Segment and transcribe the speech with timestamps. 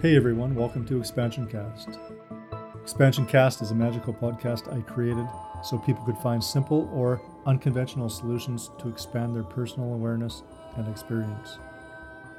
[0.00, 1.98] Hey everyone, welcome to Expansion Cast.
[2.80, 5.26] Expansion Cast is a magical podcast I created
[5.64, 10.44] so people could find simple or unconventional solutions to expand their personal awareness
[10.76, 11.58] and experience.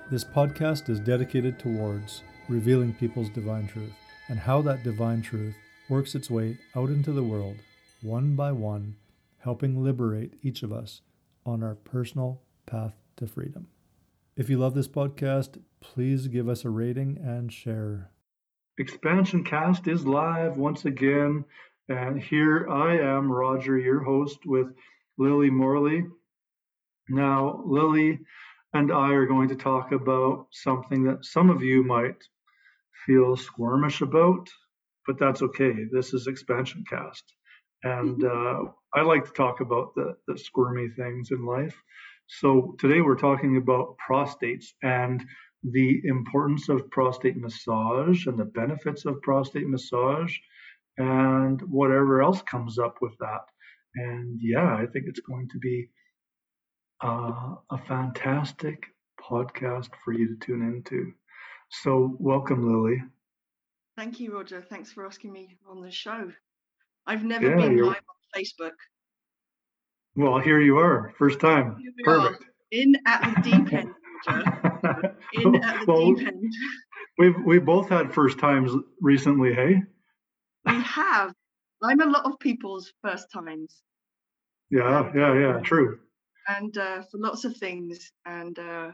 [0.10, 3.92] This podcast is dedicated towards revealing people's divine truth
[4.30, 5.56] and how that divine truth
[5.90, 7.58] works its way out into the world,
[8.02, 8.96] one by one,
[9.40, 11.02] helping liberate each of us
[11.46, 13.68] on our personal path to freedom.
[14.40, 18.12] If you love this podcast, please give us a rating and share.
[18.78, 21.44] Expansion Cast is live once again,
[21.90, 24.68] and here I am, Roger, your host, with
[25.18, 26.06] Lily Morley.
[27.10, 28.20] Now, Lily
[28.72, 32.24] and I are going to talk about something that some of you might
[33.06, 34.48] feel squirmish about,
[35.06, 35.74] but that's okay.
[35.92, 37.26] This is Expansion Cast.
[37.84, 38.60] And uh,
[38.96, 41.76] I like to talk about the, the squirmy things in life.
[42.32, 45.26] So today we're talking about prostates and
[45.64, 50.38] the importance of prostate massage and the benefits of prostate massage
[51.00, 53.42] and whatever else comes up with that.
[53.96, 55.90] And yeah, I think it's going to be
[57.04, 58.86] uh, a fantastic
[59.20, 61.12] podcast for you to tune into.
[61.70, 63.02] So, welcome, Lily.
[63.98, 64.62] Thank you, Roger.
[64.62, 66.32] Thanks for asking me on the show.
[67.08, 67.88] I've never yeah, been you're...
[67.88, 68.76] live on Facebook.
[70.20, 71.82] Well, here you are, first time.
[72.04, 72.44] Perfect.
[72.72, 73.94] In at the deep end,
[75.32, 76.54] In at the well, deep end.
[77.18, 79.82] We've we both had first times recently, hey?
[80.66, 81.34] We have.
[81.82, 83.82] I'm a lot of people's first times.
[84.70, 85.56] Yeah, yeah, yeah.
[85.56, 86.00] Um, true.
[86.50, 88.92] And uh, for lots of things, and uh,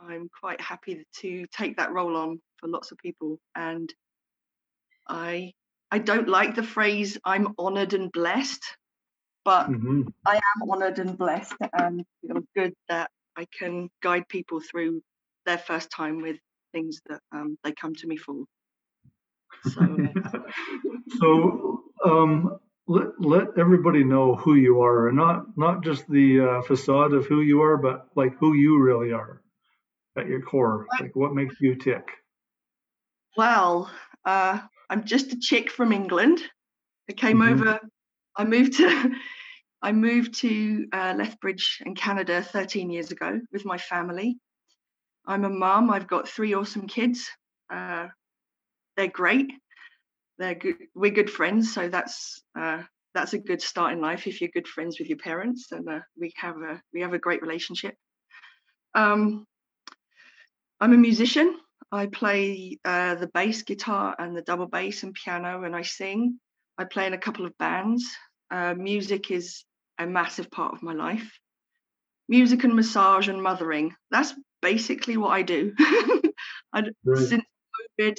[0.00, 3.38] I'm quite happy to take that role on for lots of people.
[3.54, 3.88] And
[5.08, 5.52] I
[5.92, 8.64] I don't like the phrase "I'm honoured and blessed,"
[9.46, 10.02] but mm-hmm.
[10.26, 15.02] I am honoured and blessed, and feel good that I can guide people through
[15.46, 16.36] their first time with
[16.72, 18.42] things that um, they come to me for.
[19.70, 20.08] So,
[21.20, 22.58] so um,
[22.88, 27.26] let let everybody know who you are, and not not just the uh, facade of
[27.26, 29.42] who you are, but like who you really are
[30.18, 30.86] at your core.
[31.00, 32.08] Like what makes you tick?
[33.36, 33.92] Well,
[34.24, 34.58] uh,
[34.90, 36.40] I'm just a chick from England.
[37.08, 37.60] I came mm-hmm.
[37.60, 37.80] over.
[38.36, 39.12] I moved to.
[39.86, 44.36] I moved to uh, Lethbridge in Canada 13 years ago with my family.
[45.24, 45.90] I'm a mum.
[45.90, 47.30] I've got three awesome kids.
[47.72, 48.08] Uh,
[48.96, 49.52] they're great.
[50.38, 50.74] They're good.
[50.96, 52.82] We're good friends, so that's uh,
[53.14, 54.26] that's a good start in life.
[54.26, 57.20] If you're good friends with your parents, and uh, we have a we have a
[57.20, 57.94] great relationship.
[58.96, 59.46] Um,
[60.80, 61.60] I'm a musician.
[61.92, 66.40] I play uh, the bass guitar and the double bass and piano, and I sing.
[66.76, 68.04] I play in a couple of bands.
[68.50, 69.64] Uh, music is
[69.98, 71.38] a massive part of my life.
[72.28, 73.94] Music and massage and mothering.
[74.10, 75.72] That's basically what I do.
[76.72, 77.18] I, right.
[77.18, 77.44] Since
[78.00, 78.16] COVID,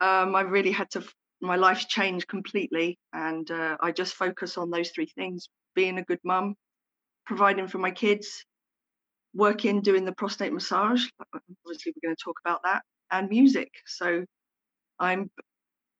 [0.00, 1.04] um, I really had to,
[1.40, 2.98] my life's changed completely.
[3.12, 6.54] And uh, I just focus on those three things being a good mum,
[7.26, 8.44] providing for my kids,
[9.34, 11.04] working, doing the prostate massage.
[11.34, 13.70] Obviously, we're going to talk about that, and music.
[13.86, 14.24] So
[14.98, 15.30] I'm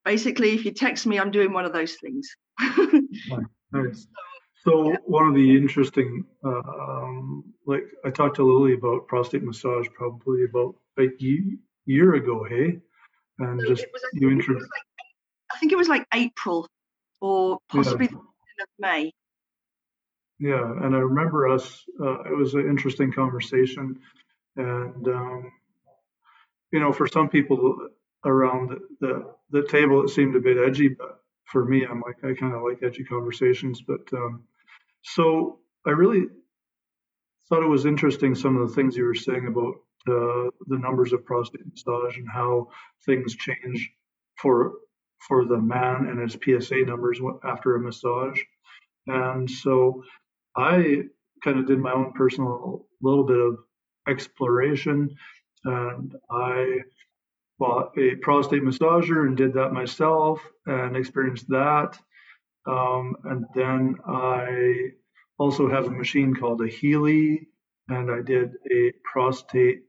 [0.04, 2.28] basically, if you text me, I'm doing one of those things.
[2.60, 3.48] nice.
[3.72, 4.33] So
[4.66, 4.97] yeah.
[5.04, 10.44] one of the interesting, uh, um, like I talked to Lily about prostate massage probably
[10.44, 11.08] about a
[11.86, 12.78] year ago, hey,
[13.38, 14.62] and so just was, you introduced.
[14.62, 15.06] Like,
[15.52, 16.66] I think it was like April
[17.20, 18.19] or possibly yeah.
[18.19, 19.12] of May.
[20.38, 21.84] Yeah, and I remember us.
[22.00, 23.98] Uh, it was an interesting conversation,
[24.56, 25.52] and um,
[26.72, 27.88] you know, for some people
[28.25, 32.16] around the, the, the table, it seemed a bit edgy, but for me, I'm like
[32.25, 33.82] I kind of like edgy conversations.
[33.82, 34.44] But um,
[35.04, 36.26] so I really
[37.48, 39.75] thought it was interesting some of the things you were saying about
[40.09, 42.69] uh, the numbers of prostate massage and how
[43.06, 43.91] things change
[44.37, 44.72] for
[45.28, 48.38] for the man and his PSA numbers after a massage.
[49.06, 50.03] And so
[50.56, 51.04] I
[51.43, 53.59] kind of did my own personal little bit of
[54.09, 55.16] exploration
[55.64, 56.81] and I
[57.58, 61.99] bought a prostate massager and did that myself and experienced that.
[62.67, 64.90] Um, and then I
[65.38, 67.48] also have a machine called a Healy,
[67.88, 69.86] and I did a prostate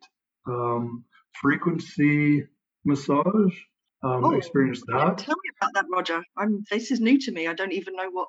[0.48, 1.04] um,
[1.34, 2.46] frequency
[2.84, 3.56] massage.
[4.04, 5.18] Um, oh, experienced that.
[5.18, 6.22] Tell me about that, Roger.
[6.38, 7.48] I'm, this is new to me.
[7.48, 8.28] I don't even know what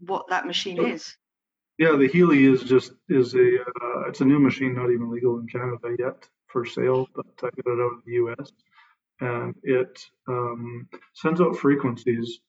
[0.00, 1.16] what that machine is.
[1.78, 5.38] Yeah, the Healy is just is a uh, it's a new machine, not even legal
[5.38, 8.52] in Canada yet for sale, but I got it out of the U.S.
[9.20, 9.98] and it
[10.28, 12.40] um, sends out frequencies.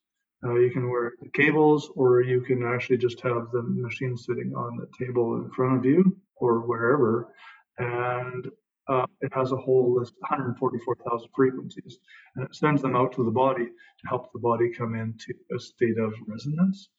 [0.43, 4.53] Uh, you can wear the cables, or you can actually just have the machine sitting
[4.55, 7.33] on the table in front of you or wherever,
[7.77, 8.49] and
[8.88, 11.99] uh, it has a whole list, 144,000 frequencies,
[12.35, 15.59] and it sends them out to the body to help the body come into a
[15.59, 16.89] state of resonance.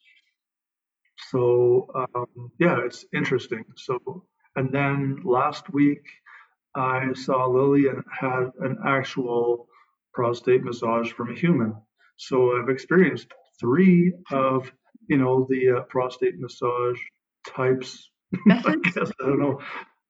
[1.30, 3.64] So um, yeah, it's interesting.
[3.76, 4.24] So
[4.56, 6.02] and then last week
[6.74, 9.68] I saw Lily and had an actual
[10.14, 11.74] prostate massage from a human.
[12.16, 13.28] So I've experienced
[13.58, 14.70] three of
[15.08, 16.98] you know the uh, prostate massage
[17.46, 18.10] types.
[18.48, 19.60] I guess I don't know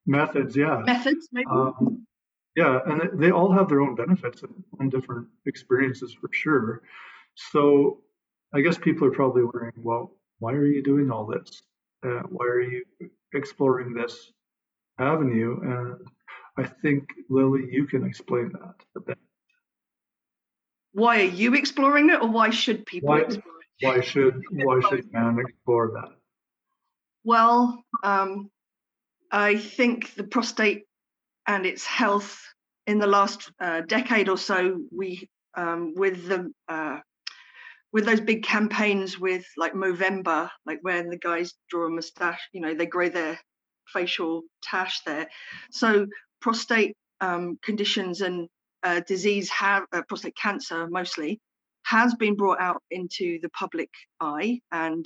[0.06, 0.56] methods.
[0.56, 1.28] Yeah, methods.
[1.32, 1.46] Maybe.
[1.50, 2.06] Um,
[2.56, 4.42] yeah, and they all have their own benefits
[4.78, 6.82] and different experiences for sure.
[7.34, 8.02] So
[8.54, 11.62] I guess people are probably wondering, well, why are you doing all this?
[12.04, 12.84] Uh, why are you
[13.32, 14.32] exploring this
[14.98, 15.58] avenue?
[15.62, 16.06] And
[16.58, 19.18] I think Lily, you can explain that a bit.
[20.92, 23.86] Why are you exploring it, or why should people why, explore it?
[23.86, 26.16] Why should why should man explore that?
[27.24, 28.50] Well, um,
[29.30, 30.84] I think the prostate
[31.46, 32.40] and its health
[32.86, 36.98] in the last uh, decade or so, we um, with the uh,
[37.92, 42.60] with those big campaigns with like Movember, like when the guys draw a mustache, you
[42.60, 43.38] know, they grow their
[43.92, 45.28] facial tash there.
[45.70, 46.06] So
[46.40, 48.48] prostate um, conditions and
[48.82, 51.40] uh, disease have uh, prostate cancer mostly
[51.84, 53.90] has been brought out into the public
[54.20, 55.04] eye, and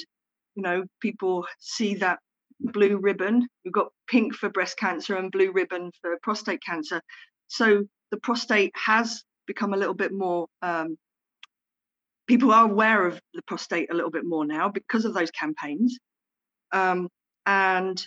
[0.55, 2.19] you know people see that
[2.61, 3.47] blue ribbon.
[3.65, 7.01] We've got pink for breast cancer and blue ribbon for prostate cancer.
[7.49, 10.47] So the prostate has become a little bit more.
[10.63, 10.97] Um,
[12.27, 15.99] people are aware of the prostate a little bit more now because of those campaigns,
[16.73, 17.09] um,
[17.47, 18.07] and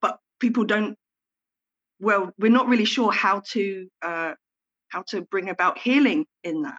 [0.00, 0.96] but people don't.
[2.00, 4.34] Well, we're not really sure how to uh,
[4.88, 6.78] how to bring about healing in that.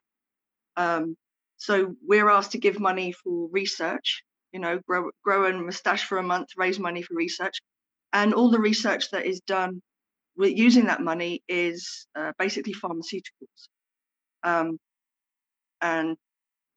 [0.77, 1.15] Um,
[1.57, 6.17] so we're asked to give money for research you know, grow, grow a mustache for
[6.17, 7.59] a month, raise money for research.
[8.13, 9.81] And all the research that is done
[10.35, 13.67] with using that money is uh, basically pharmaceuticals
[14.43, 14.77] um,
[15.81, 16.17] and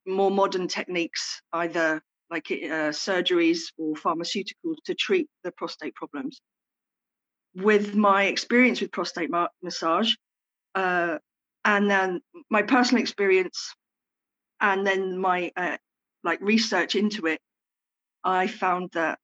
[0.07, 6.41] more modern techniques, either like uh, surgeries or pharmaceuticals to treat the prostate problems.
[7.55, 10.15] With my experience with prostate ma- massage,
[10.75, 11.19] uh,
[11.65, 12.21] and then
[12.51, 13.75] my personal experience,
[14.61, 15.77] and then my uh,
[16.25, 17.41] like research into it,
[18.25, 19.19] I found that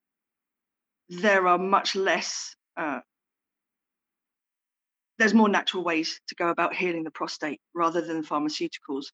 [1.09, 3.01] there are much less, uh,
[5.19, 9.07] there's more natural ways to go about healing the prostate rather than pharmaceuticals.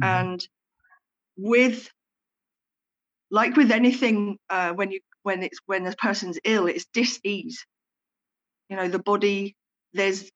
[0.00, 0.04] Mm-hmm.
[0.04, 0.48] And
[1.38, 1.88] with,
[3.30, 7.64] like with anything, uh, when you when it's when a person's ill, it's dis-ease.
[8.68, 9.56] You know, the body
[9.94, 10.30] there's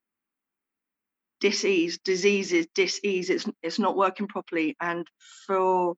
[1.41, 3.31] dis-ease, disease is dis-ease.
[3.31, 5.07] It's it's not working properly, and
[5.47, 5.95] for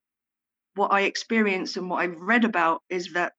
[0.74, 3.32] what I experienced and what I've read about is that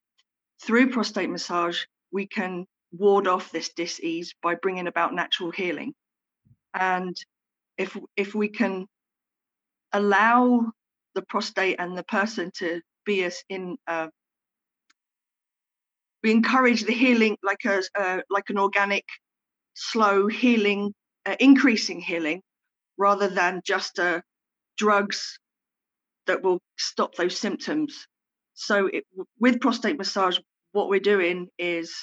[0.64, 5.94] through prostate massage, we can ward off this disease by bringing about natural healing.
[6.74, 7.16] And
[7.78, 8.88] if if we can
[9.92, 10.72] allow
[11.14, 14.08] the prostate and the person to be us in uh,
[16.26, 19.06] we encourage the healing like a uh, like an organic
[19.76, 20.92] slow healing
[21.28, 22.42] uh, increasing healing
[22.98, 24.22] rather than just uh,
[24.76, 25.38] drugs
[26.26, 28.08] that will stop those symptoms.
[28.56, 29.04] So it,
[29.40, 30.40] with prostate massage,
[30.72, 31.94] what we're doing is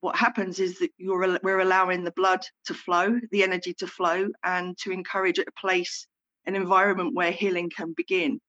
[0.00, 4.28] what happens is that you're we're allowing the blood to flow, the energy to flow,
[4.42, 6.06] and to encourage a place,
[6.46, 8.40] an environment where healing can begin.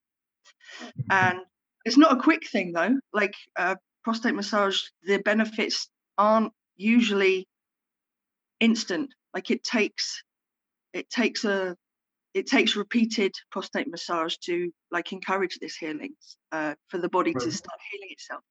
[1.10, 1.40] And
[1.84, 2.96] it's not a quick thing though.
[3.12, 3.76] Like uh,
[4.08, 7.46] prostate massage, the benefits aren't usually
[8.62, 9.14] instant.
[9.34, 10.24] Like it takes
[10.94, 11.76] it takes a
[12.34, 16.14] it takes repeated prostate massage to like encourage this healing
[16.54, 17.44] uh, for the body right.
[17.44, 18.42] to start healing itself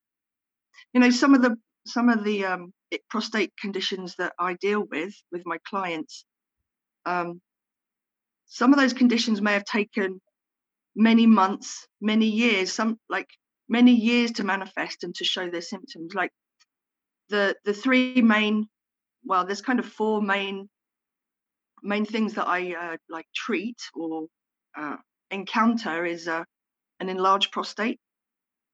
[0.93, 1.55] you know some of the
[1.87, 2.71] some of the um,
[3.09, 6.23] prostate conditions that i deal with with my clients
[7.07, 7.41] um,
[8.45, 10.21] some of those conditions may have taken
[10.95, 13.29] many months many years some like
[13.69, 16.31] many years to manifest and to show their symptoms like
[17.29, 18.67] the the three main
[19.25, 20.69] well there's kind of four main
[21.83, 24.27] main things that I uh, like treat or
[24.77, 24.95] uh,
[25.31, 26.43] encounter is uh,
[26.99, 27.99] an enlarged prostate.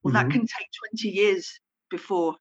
[0.03, 0.29] Well, mm-hmm.
[0.29, 1.59] that can take 20 years
[1.89, 2.35] before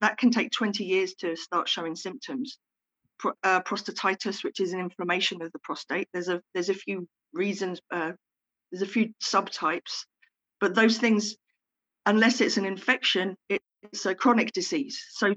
[0.00, 2.58] that can take 20 years to start showing symptoms.
[3.18, 6.08] Pro- uh, prostatitis, which is an inflammation of the prostate.
[6.12, 7.80] There's a there's a few reasons.
[7.90, 8.12] Uh,
[8.72, 10.06] there's a few subtypes,
[10.58, 11.36] but those things,
[12.06, 15.04] unless it's an infection, it's a chronic disease.
[15.10, 15.34] So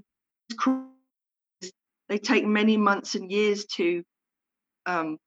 [2.09, 4.03] they take many months and years to
[4.85, 5.17] um,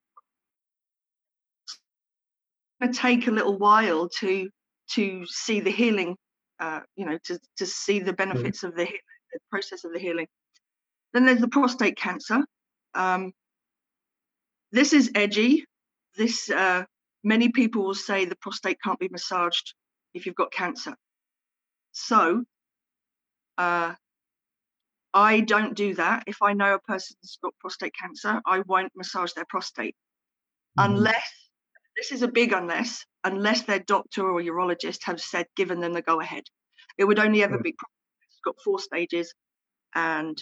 [2.93, 4.49] take a little while to
[4.93, 6.17] to see the healing,
[6.61, 8.17] uh, you know, to to see the mm-hmm.
[8.17, 8.69] benefits mm.
[8.69, 10.27] of the, the process of the healing.
[11.13, 12.45] Then there's the prostate cancer,
[12.97, 13.33] Um,
[14.73, 15.65] this is edgy.
[16.17, 16.85] This uh,
[17.23, 19.75] many people will say the prostate can't be massaged
[20.15, 20.97] if you've got cancer.
[21.99, 22.45] So
[23.57, 23.95] uh,
[25.15, 26.25] I don't do that.
[26.27, 29.97] If I know a person's got prostate cancer, I won't massage their prostate
[30.79, 30.93] mm-hmm.
[30.93, 31.33] unless
[31.97, 36.03] this is a big unless unless their doctor or urologist have said given them the
[36.03, 36.45] go ahead.
[36.99, 39.33] It would only ever be it's got four stages,
[39.95, 40.37] and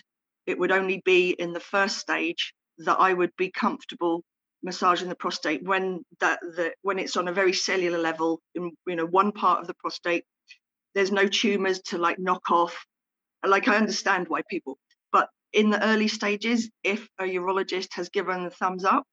[0.47, 4.25] it would only be in the first stage that I would be comfortable
[4.65, 8.97] massaging the prostate when that the when it's on a very cellular level in you
[8.97, 10.25] know one part of the prostate
[10.95, 12.85] there's no tumors to like knock off.
[13.47, 14.79] Like i understand why people
[15.13, 19.05] but in the early stages if a urologist has given the thumbs up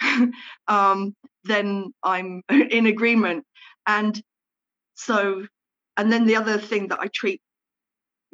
[0.68, 3.44] um, then i'm in agreement.
[3.86, 4.20] And
[4.94, 5.46] so
[5.96, 7.40] and then the other thing that i treat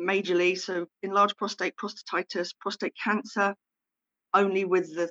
[0.01, 3.55] majorly so enlarged prostate prostatitis prostate cancer
[4.35, 5.11] only with the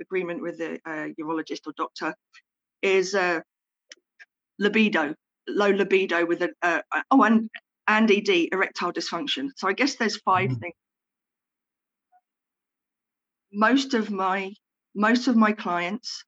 [0.00, 2.14] agreement with the uh, urologist or doctor
[2.82, 3.40] is uh,
[4.58, 5.14] libido,
[5.48, 6.80] low libido with a uh,
[7.10, 7.48] oh and
[7.88, 9.48] and ED erectile dysfunction.
[9.56, 10.58] So I guess there's 5 mm-hmm.
[10.60, 10.74] things.
[13.52, 14.52] Most of my
[14.94, 16.24] most of my clients,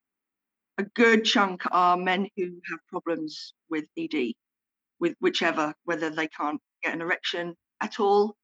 [0.78, 4.33] a good chunk are men who have problems with ED,
[4.99, 8.37] with whichever, whether they can't get an erection at all,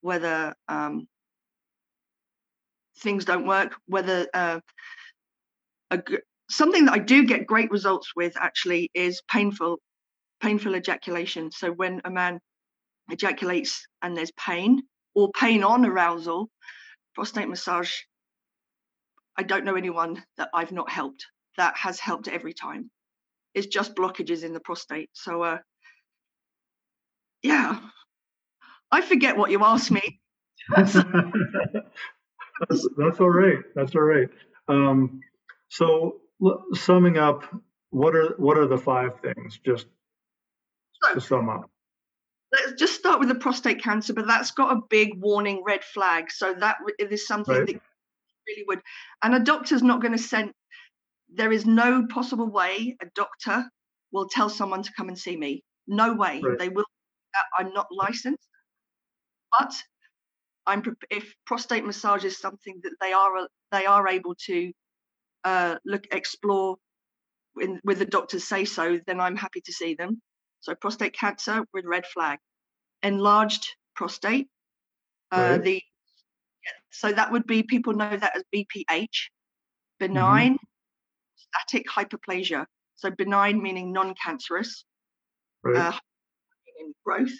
[0.00, 1.06] whether um,
[2.98, 4.60] things don't work, whether uh,
[5.90, 6.02] a,
[6.50, 9.78] something that I do get great results with actually is painful,
[10.42, 11.50] painful ejaculation.
[11.52, 12.40] So when a man
[13.10, 14.82] ejaculates and there's pain
[15.14, 16.50] or pain on arousal,
[17.14, 17.92] prostate massage,
[19.36, 21.26] I don't know anyone that I've not helped
[21.56, 22.90] that has helped every time.
[23.54, 25.10] It's just blockages in the prostate.
[25.12, 25.58] So, uh,
[27.42, 27.80] yeah,
[28.90, 30.20] I forget what you asked me.
[30.76, 30.94] that's,
[32.96, 33.58] that's all right.
[33.74, 34.28] That's all right.
[34.68, 35.20] Um,
[35.68, 37.44] so l- summing up,
[37.90, 39.60] what are what are the five things?
[39.64, 39.86] Just
[41.20, 41.70] sum up.
[42.52, 46.30] Let's just start with the prostate cancer, but that's got a big warning red flag.
[46.30, 47.66] So that is something right.
[47.66, 47.80] that
[48.46, 48.80] really would,
[49.22, 50.52] and a doctor's not going to send.
[51.32, 53.64] There is no possible way a doctor
[54.12, 55.64] will tell someone to come and see me.
[55.88, 56.40] No way.
[56.42, 56.58] Right.
[56.58, 56.84] They will.
[57.58, 58.48] I'm not licensed,
[59.58, 59.74] but
[60.66, 64.72] I'm if prostate massage is something that they are they are able to
[65.42, 66.76] uh, look explore
[67.60, 70.20] in, with the doctors say so, then I'm happy to see them.
[70.64, 72.38] So prostate cancer with red flag,
[73.02, 74.48] enlarged prostate.
[75.30, 75.62] Uh, right.
[75.62, 75.82] The
[76.90, 80.06] so that would be people know that as BPH, mm-hmm.
[80.06, 81.52] benign mm-hmm.
[81.52, 82.64] prostatic hyperplasia.
[82.96, 84.86] So benign meaning non-cancerous,
[85.62, 85.76] right.
[85.76, 85.98] uh,
[87.04, 87.34] growth.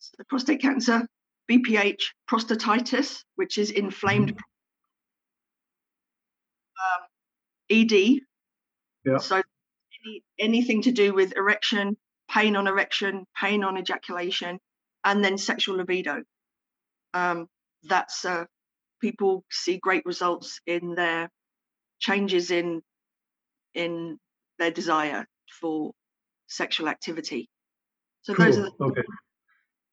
[0.00, 1.08] So prostate cancer,
[1.50, 4.38] BPH, prostatitis, which is inflamed mm.
[6.84, 7.06] um,
[7.70, 8.20] ED.
[9.06, 9.16] Yeah.
[9.16, 11.96] So any, anything to do with erection,
[12.34, 14.58] pain on erection, pain on ejaculation,
[15.04, 16.22] and then sexual libido.
[17.12, 17.46] Um,
[17.84, 18.44] that's uh,
[19.00, 21.30] people see great results in their
[22.00, 22.82] changes in
[23.74, 24.18] in
[24.58, 25.26] their desire
[25.60, 25.92] for
[26.48, 27.48] sexual activity.
[28.22, 28.46] So cool.
[28.46, 29.02] those are the okay.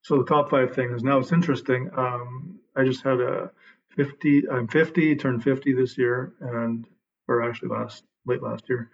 [0.04, 1.04] So the top five things.
[1.04, 1.90] Now it's interesting.
[1.96, 3.52] Um, I just had a
[3.96, 4.50] 50.
[4.50, 6.86] I'm 50, turned 50 this year, and
[7.28, 8.90] or actually last late last year.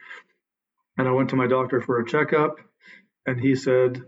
[0.97, 2.57] And I went to my doctor for a checkup,
[3.27, 4.03] and he said,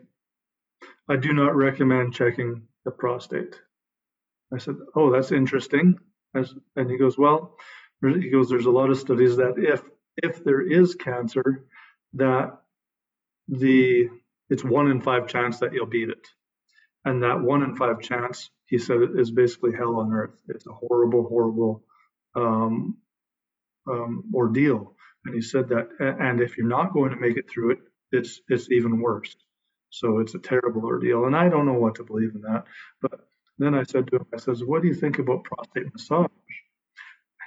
[1.10, 3.62] "I do not recommend checking the prostate."
[4.54, 6.00] I said, "Oh, that's interesting."
[6.34, 7.58] And he goes, "Well,"
[8.04, 9.84] he goes, "There's a lot of studies that if
[10.18, 11.66] if there is cancer,
[12.14, 12.60] that
[13.50, 14.10] the
[14.50, 16.28] it's one in five chance that you'll beat it."
[17.06, 20.36] and that one in five chance, he said, is basically hell on earth.
[20.48, 21.84] It's a horrible, horrible
[22.36, 22.98] um,
[23.90, 24.96] um, ordeal.
[25.26, 27.80] And he said that, and if you're not going to make it through it,
[28.12, 29.36] it's it's even worse.
[29.92, 31.26] So it's a terrible ordeal.
[31.26, 32.66] And I don't know what to believe in that.
[33.02, 33.22] But
[33.58, 36.28] then I said to him, I says, what do you think about prostate massage?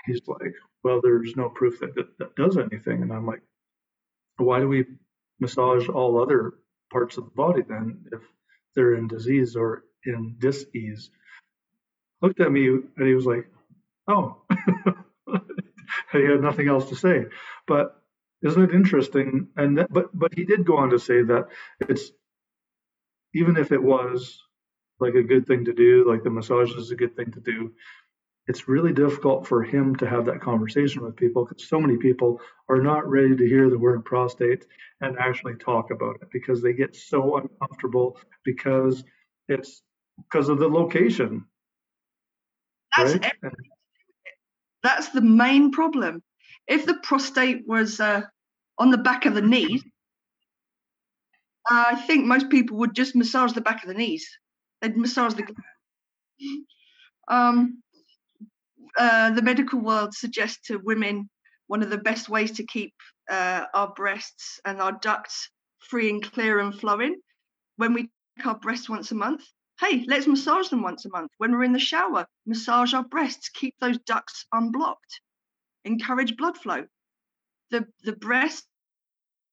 [0.06, 3.02] He's like, well, there's no proof that that, that does anything.
[3.02, 3.42] And I'm like,
[4.38, 4.84] why do we
[5.40, 6.54] massage all other
[6.92, 8.20] parts of the body then if
[8.74, 11.10] they're in disease or in dis-ease.
[12.20, 13.46] Looked at me and he was like,
[14.06, 14.42] "Oh,"
[16.12, 17.26] he had nothing else to say.
[17.66, 18.00] But
[18.42, 19.48] isn't it interesting?
[19.56, 21.48] And that, but but he did go on to say that
[21.80, 22.10] it's
[23.34, 24.38] even if it was
[25.00, 27.72] like a good thing to do, like the massage is a good thing to do,
[28.46, 32.40] it's really difficult for him to have that conversation with people because so many people
[32.68, 34.66] are not ready to hear the word prostate
[35.00, 39.04] and actually talk about it because they get so uncomfortable because
[39.48, 39.82] it's
[40.18, 41.44] because of the location.
[42.96, 43.32] That's right?
[44.82, 46.22] That's the main problem.
[46.66, 48.22] If the prostate was uh,
[48.78, 49.82] on the back of the knees,
[51.68, 54.26] I think most people would just massage the back of the knees.
[54.80, 55.44] They'd massage the.
[57.28, 57.82] Um,
[58.98, 61.30] uh, the medical world suggests to women
[61.68, 62.92] one of the best ways to keep
[63.30, 65.48] uh, our breasts and our ducts
[65.88, 67.16] free and clear and flowing
[67.76, 69.42] when we check our breasts once a month.
[69.80, 71.30] Hey, let's massage them once a month.
[71.38, 75.20] When we're in the shower, massage our breasts, keep those ducts unblocked,
[75.84, 76.84] encourage blood flow.
[77.70, 78.64] The, the breast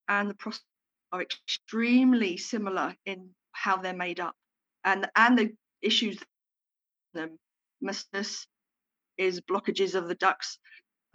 [0.07, 0.63] and the prostate
[1.11, 4.35] are extremely similar in how they're made up
[4.83, 6.17] and, and the issues
[7.13, 7.37] them.
[7.83, 8.45] Mastitis
[9.17, 10.59] is blockages of the ducts.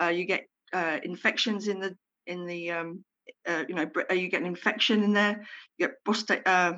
[0.01, 3.05] Uh, you get uh, infections in the in the um,
[3.47, 5.45] uh, you know uh, you get an infection in there.
[5.79, 6.75] You get prostate uh,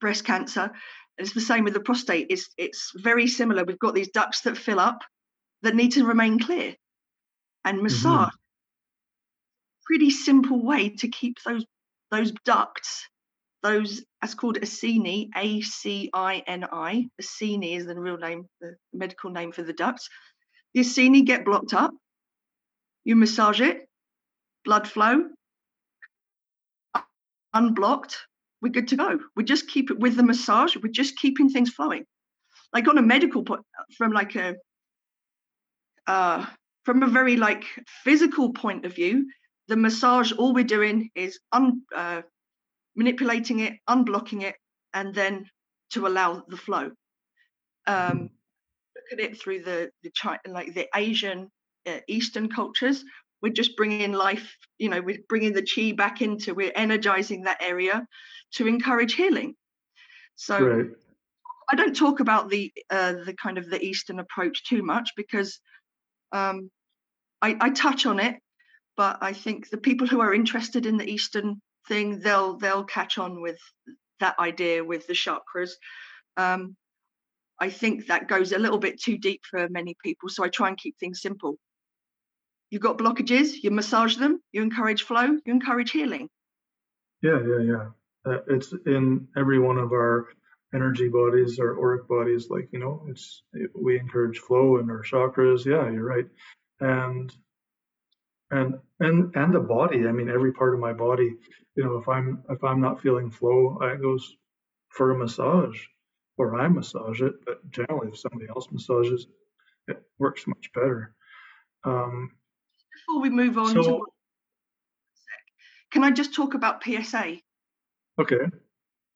[0.00, 0.70] breast cancer.
[1.18, 2.26] it's the same with the prostate.
[2.30, 3.64] It's it's very similar.
[3.64, 5.02] We've got these ducts that fill up
[5.62, 6.74] that need to remain clear,
[7.64, 7.84] and mm-hmm.
[7.84, 8.28] massage.
[8.28, 8.36] Mm-hmm.
[9.84, 11.64] Pretty simple way to keep those
[12.10, 13.08] those ducts
[13.62, 17.08] those that's called acini, A C I N I.
[17.20, 20.08] Acini is the real name, the medical name for the ducts.
[20.74, 21.92] The acini get blocked up.
[23.04, 23.88] You massage it,
[24.64, 25.24] blood flow,
[27.54, 28.18] unblocked.
[28.60, 29.18] We're good to go.
[29.34, 30.76] We just keep it with the massage.
[30.76, 32.04] We're just keeping things flowing.
[32.72, 33.62] Like on a medical point,
[33.96, 34.54] from like a
[36.06, 36.46] uh,
[36.84, 37.64] from a very like
[38.04, 39.26] physical point of view,
[39.68, 42.22] the massage all we're doing is un, uh,
[42.96, 44.56] manipulating it, unblocking it,
[44.92, 45.46] and then
[45.90, 46.90] to allow the flow.
[47.86, 48.30] Um,
[48.96, 51.50] look at it through the the China, like the Asian,
[51.86, 53.04] uh, Eastern cultures.
[53.40, 57.60] We're just bringing life, you know, we're bringing the chi back into, we're energizing that
[57.60, 58.06] area
[58.52, 59.56] to encourage healing.
[60.36, 60.86] So right.
[61.70, 65.60] I don't talk about the uh, the kind of the Eastern approach too much because
[66.32, 66.70] um,
[67.40, 68.36] I, I touch on it,
[68.96, 73.18] but I think the people who are interested in the Eastern thing they'll they'll catch
[73.18, 73.58] on with
[74.20, 75.70] that idea with the chakras.
[76.36, 76.76] Um,
[77.60, 80.68] i think that goes a little bit too deep for many people so i try
[80.68, 81.56] and keep things simple.
[82.70, 86.28] You've got blockages you massage them you encourage flow you encourage healing.
[87.22, 87.86] Yeah yeah yeah.
[88.24, 90.28] Uh, it's in every one of our
[90.74, 95.02] energy bodies or auric bodies like you know it's it, we encourage flow in our
[95.02, 95.64] chakras.
[95.64, 96.26] Yeah you're right.
[96.80, 97.32] And
[98.52, 101.34] and and and the body i mean every part of my body
[101.74, 104.36] you know if i'm if i'm not feeling flow i goes
[104.90, 105.78] for a massage
[106.36, 109.26] or i massage it but generally if somebody else massages
[109.88, 111.12] it works much better.
[111.84, 112.30] Um,
[112.92, 114.06] before we move on so, to
[115.90, 117.40] can i just talk about psa
[118.20, 118.36] okay.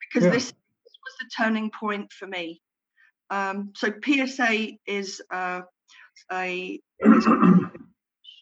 [0.01, 0.31] Because yeah.
[0.31, 0.55] this, this,
[1.19, 2.61] the turning point for me
[3.31, 5.63] um, so psa is uh,
[6.33, 6.81] a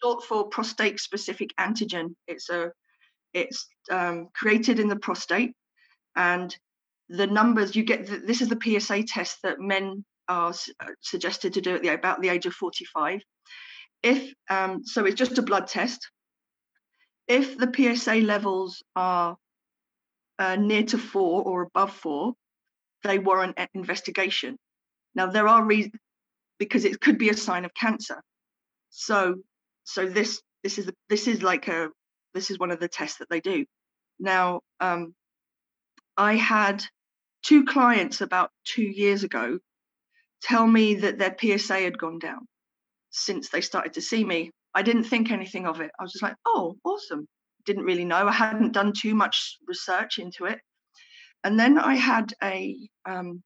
[0.03, 2.15] short for prostate specific antigen.
[2.27, 2.71] It's a
[3.33, 5.53] it's um, created in the prostate,
[6.15, 6.55] and
[7.09, 8.07] the numbers you get.
[8.07, 11.89] The, this is the PSA test that men are uh, suggested to do at the,
[11.89, 13.21] about the age of 45.
[14.03, 16.09] If um, so, it's just a blood test.
[17.27, 19.35] If the PSA levels are
[20.37, 22.33] uh, near to four or above four,
[23.05, 24.57] they warrant an investigation.
[25.13, 25.93] Now there are reasons
[26.57, 28.21] because it could be a sign of cancer.
[28.89, 29.35] So
[29.83, 31.89] so this this is this is like a
[32.33, 33.65] this is one of the tests that they do.
[34.19, 35.13] Now um,
[36.17, 36.83] i had
[37.43, 39.59] two clients about two years ago
[40.41, 42.47] tell me that their psa had gone down
[43.09, 44.51] since they started to see me.
[44.73, 45.91] I didn't think anything of it.
[45.99, 47.27] I was just like oh awesome.
[47.65, 48.27] Didn't really know.
[48.27, 50.59] I hadn't done too much research into it
[51.45, 53.41] and then i had a um,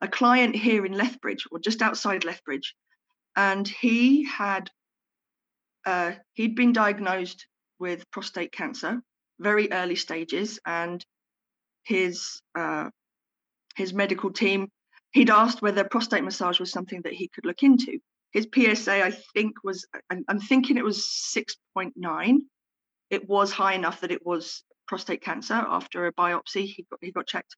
[0.00, 2.74] a client here in lethbridge or just outside lethbridge
[3.36, 4.70] and he had
[5.84, 7.46] uh, he'd been diagnosed
[7.78, 9.02] with prostate cancer,
[9.40, 11.04] very early stages, and
[11.84, 12.88] his uh,
[13.76, 14.68] his medical team
[15.12, 17.98] he'd asked whether prostate massage was something that he could look into.
[18.32, 22.36] His PSA, I think, was I'm, I'm thinking it was 6.9.
[23.10, 24.62] It was high enough that it was
[24.92, 25.54] prostate cancer.
[25.54, 27.56] After a biopsy, he got he got checked,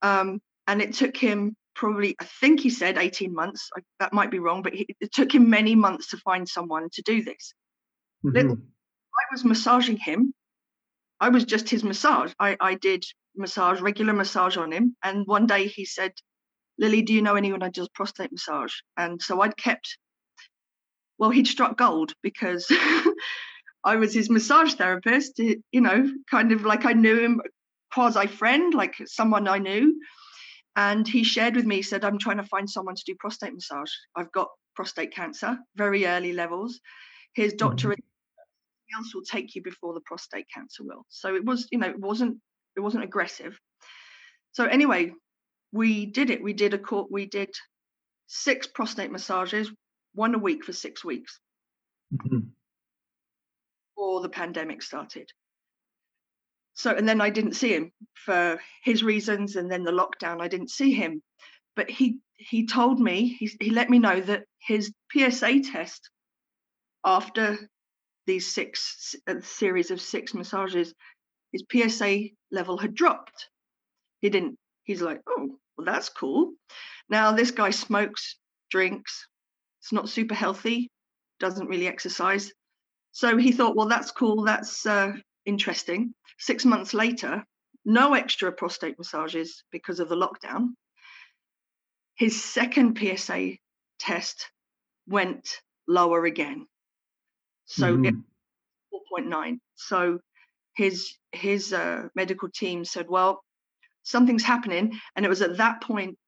[0.00, 3.68] um, and it took him probably, I think he said 18 months.
[3.76, 6.88] I, that might be wrong, but he, it took him many months to find someone
[6.92, 7.52] to do this.
[8.24, 8.36] Mm-hmm.
[8.36, 10.32] Little, I was massaging him.
[11.18, 12.32] I was just his massage.
[12.38, 13.04] I, I did
[13.36, 14.96] massage, regular massage on him.
[15.02, 16.12] And one day he said,
[16.78, 18.74] Lily, do you know anyone who does prostate massage?
[18.96, 19.98] And so I'd kept,
[21.18, 22.70] well, he'd struck gold because
[23.86, 27.40] I was his massage therapist, you know, kind of like I knew him
[27.94, 29.98] quasi friend, like someone I knew
[30.78, 33.90] and he shared with me said i'm trying to find someone to do prostate massage
[34.14, 36.78] i've got prostate cancer, very early levels.
[37.34, 38.96] His doctor mm-hmm.
[38.96, 41.04] else will take you before the prostate cancer will.
[41.08, 42.38] So it was, you know, it wasn't
[42.76, 43.58] it wasn't aggressive.
[44.52, 45.12] So anyway,
[45.72, 46.42] we did it.
[46.42, 47.08] We did a court.
[47.10, 47.50] We did
[48.26, 49.72] six prostate massages,
[50.14, 51.40] one a week for six weeks.
[52.14, 52.48] Mm-hmm.
[53.96, 55.30] Before the pandemic started.
[56.74, 60.42] So and then I didn't see him for his reasons, and then the lockdown.
[60.42, 61.22] I didn't see him,
[61.74, 66.10] but he he told me he he let me know that his PSA test
[67.04, 67.70] after
[68.26, 70.92] these six a series of six massages,
[71.52, 73.48] his PSA level had dropped.
[74.20, 74.58] He didn't.
[74.84, 76.52] He's like, oh, well, that's cool.
[77.08, 78.36] Now this guy smokes,
[78.70, 79.26] drinks.
[79.80, 80.90] It's not super healthy.
[81.40, 82.52] Doesn't really exercise.
[83.16, 84.44] So he thought, well, that's cool.
[84.44, 85.14] That's uh,
[85.46, 86.12] interesting.
[86.38, 87.46] Six months later,
[87.82, 90.74] no extra prostate massages because of the lockdown.
[92.16, 93.52] His second PSA
[93.98, 94.50] test
[95.08, 95.48] went
[95.88, 96.66] lower again.
[97.64, 98.22] So mm.
[99.18, 99.60] 4.9.
[99.76, 100.18] So
[100.74, 103.42] his his uh, medical team said, well,
[104.02, 106.18] something's happening, and it was at that point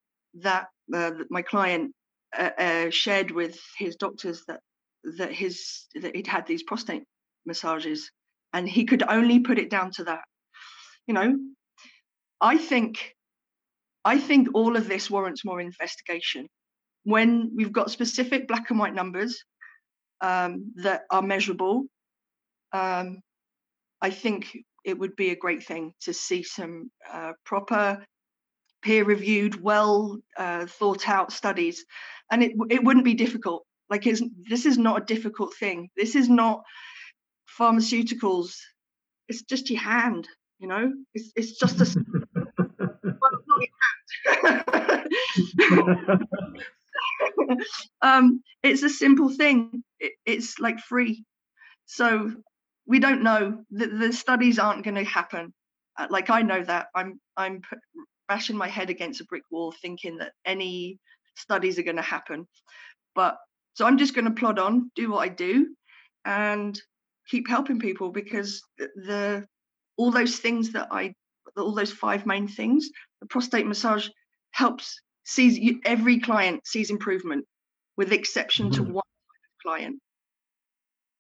[0.41, 1.93] that uh, my client
[2.35, 4.61] uh, uh, shared with his doctors that
[5.19, 7.05] that his that he'd had these prostate
[7.47, 8.11] massages,
[8.53, 10.25] and he could only put it down to that.
[11.07, 11.39] You know,
[12.41, 13.15] I think
[14.05, 16.47] I think all of this warrants more investigation.
[17.05, 19.43] When we've got specific black and white numbers
[20.21, 21.85] um, that are measurable,
[22.73, 23.21] um,
[24.03, 28.05] I think it would be a great thing to see some uh, proper
[28.83, 31.85] peer-reviewed, well uh, thought out studies,
[32.31, 33.65] and it it wouldn't be difficult.
[33.91, 35.89] Like, this is not a difficult thing.
[35.97, 36.63] This is not
[37.59, 38.57] pharmaceuticals.
[39.29, 40.93] It's just your hand, you know.
[41.15, 42.05] It's it's just a
[43.21, 46.27] well, not your hand.
[48.03, 49.83] um, it's a simple thing.
[50.01, 51.25] It, it's like free.
[51.87, 52.33] So
[52.87, 53.65] we don't know.
[53.71, 55.53] The, the studies aren't going to happen.
[55.99, 56.89] Uh, like I know that.
[56.95, 57.63] I'm I'm
[58.29, 60.99] bashing my head against a brick wall, thinking that any
[61.35, 62.47] studies are going to happen.
[63.15, 63.39] But
[63.79, 65.69] so I'm just going to plod on, do what I do,
[66.25, 66.77] and
[67.31, 69.47] keep helping people because the,
[69.97, 71.15] all those things that I
[71.57, 72.89] all those five main things
[73.21, 74.09] the prostate massage
[74.51, 77.45] helps sees you, every client sees improvement
[77.97, 78.85] with exception mm-hmm.
[78.85, 79.05] to one
[79.63, 79.99] client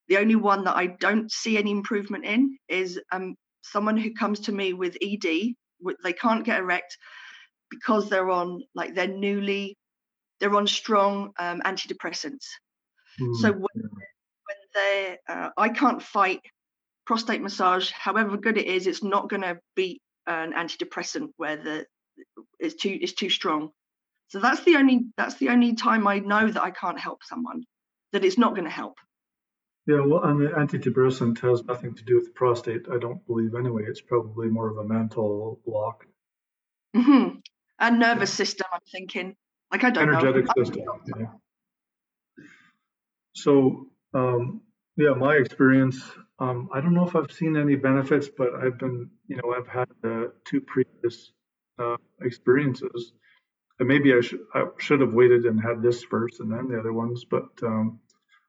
[0.08, 4.38] the only one that i don't see any improvement in is um, someone who comes
[4.38, 5.26] to me with ed
[6.04, 6.96] they can't get erect
[7.70, 9.76] because they're on like they're newly
[10.40, 12.46] they're on strong um, antidepressants
[13.20, 13.34] mm-hmm.
[13.34, 16.40] so when, when they uh, i can't fight
[17.06, 21.86] prostate massage however good it is it's not going to beat an antidepressant where the
[22.58, 23.70] it's too it's too strong
[24.28, 27.64] so that's the only that's the only time i know that i can't help someone
[28.12, 28.94] that it's not going to help
[29.86, 33.54] yeah well and the antidepressant has nothing to do with the prostate i don't believe
[33.54, 36.04] anyway it's probably more of a mental block
[36.94, 37.38] mm-hmm.
[37.78, 38.44] and nervous yeah.
[38.44, 39.34] system i'm thinking
[39.72, 40.64] like i don't energetic know.
[40.64, 40.84] system
[41.18, 41.26] yeah.
[43.34, 44.60] so um
[44.96, 46.00] yeah my experience
[46.40, 49.66] um, I don't know if I've seen any benefits, but I've been, you know, I've
[49.66, 51.32] had uh, two previous
[51.78, 53.12] uh, experiences.
[53.80, 56.78] And maybe I should I should have waited and had this first and then the
[56.78, 57.24] other ones.
[57.24, 58.00] But um,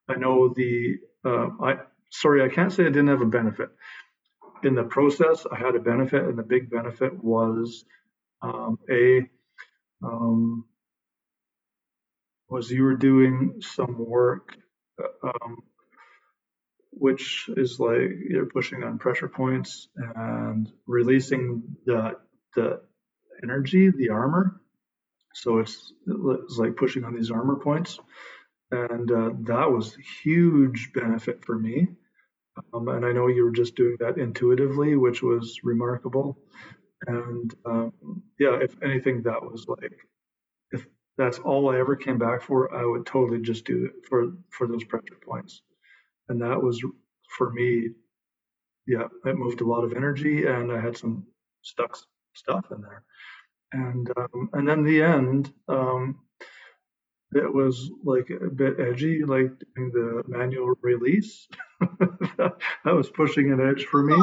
[0.08, 1.78] I know the uh, I
[2.10, 3.70] sorry I can't say I didn't have a benefit
[4.64, 5.46] in the process.
[5.52, 7.86] I had a benefit, and the big benefit was
[8.42, 9.22] um, a
[10.04, 10.66] um,
[12.50, 14.58] was you were doing some work
[15.24, 15.64] um,
[16.92, 22.16] which is like you're pushing on pressure points and releasing the
[22.56, 22.82] the
[23.44, 24.60] energy, the armor.
[25.34, 28.00] So it's it's like pushing on these armor points,
[28.72, 31.88] and uh, that was huge benefit for me.
[32.74, 36.38] Um, and I know you were just doing that intuitively, which was remarkable.
[37.08, 37.94] And um,
[38.40, 40.08] yeah, if anything, that was like
[41.20, 44.66] that's all I ever came back for, I would totally just do it for for
[44.68, 45.62] those pressure points.
[46.30, 46.82] And that was
[47.38, 47.90] for me
[48.88, 51.24] yeah it moved a lot of energy and i had some
[51.62, 51.96] stuck
[52.34, 53.04] stuff in there.
[53.72, 56.20] And um, and then the end um,
[57.34, 61.48] it was like a bit edgy like doing the manual release.
[62.86, 64.16] That was pushing an edge for me.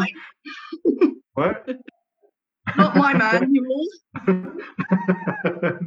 [1.35, 1.67] What?
[1.67, 1.77] not
[3.12, 3.87] my manual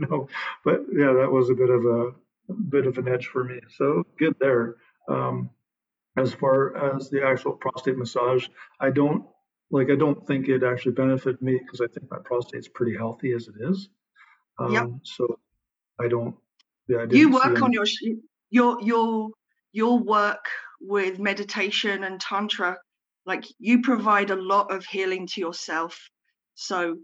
[0.09, 0.27] no
[0.63, 2.11] but yeah that was a bit of a,
[2.49, 4.75] a bit of an edge for me so good there
[5.09, 5.49] um,
[6.19, 8.47] as far as the actual prostate massage,
[8.79, 9.25] I don't
[9.71, 13.33] like I don't think it actually benefited me because I think my prostate's pretty healthy
[13.33, 13.89] as it is.
[14.57, 14.87] Um, yep.
[15.03, 15.39] So
[15.99, 16.35] I don't.
[16.87, 17.85] Yeah, I you work on your
[18.49, 19.29] your your
[19.71, 20.45] your work
[20.81, 22.77] with meditation and tantra
[23.25, 26.09] like you provide a lot of healing to yourself
[26.55, 26.95] so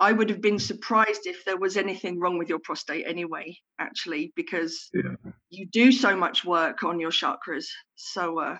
[0.00, 4.32] i would have been surprised if there was anything wrong with your prostate anyway actually
[4.36, 5.30] because yeah.
[5.50, 7.66] you do so much work on your chakras.
[7.96, 8.58] So uh,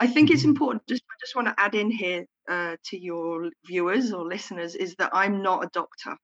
[0.00, 0.50] i think it's mm-hmm.
[0.50, 4.74] important just i just want to add in here uh, to your viewers or listeners
[4.74, 6.16] is that i'm not a doctor.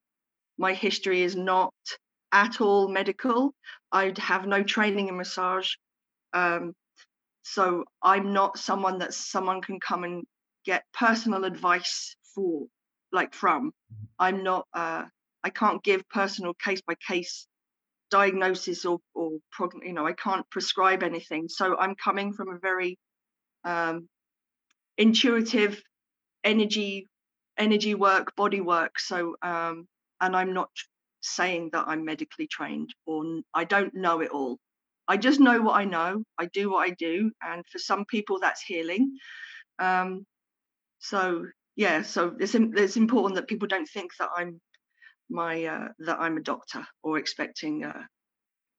[0.59, 1.75] My history is not
[2.31, 3.55] at all medical.
[3.91, 5.71] I have no training in massage
[6.33, 6.75] um,
[7.43, 10.25] so I'm not someone that someone can come and
[10.65, 12.67] get personal advice for,
[13.13, 13.69] like from.
[13.69, 14.05] Mm-hmm.
[14.19, 14.67] I'm not.
[14.73, 15.05] Uh,
[15.45, 17.47] I can't give personal case by case
[18.11, 19.39] diagnosis or or
[19.83, 21.49] you know I can't prescribe anything.
[21.49, 22.99] So I'm coming from a very
[23.65, 24.09] um,
[24.99, 25.83] intuitive
[26.45, 27.09] energy
[27.59, 29.87] energy work body work so um
[30.21, 30.71] and i'm not
[31.21, 34.59] saying that i'm medically trained or i don't know it all
[35.09, 36.23] I just know what I know.
[36.39, 39.19] I do what I do, and for some people that's healing.
[39.79, 40.25] Um,
[41.01, 41.45] so
[41.77, 44.61] yeah, so it's it's important that people don't think that I'm
[45.31, 48.03] my uh, that I'm a doctor or expecting uh,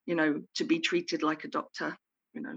[0.06, 1.96] you know to be treated like a doctor.
[2.34, 2.56] You know,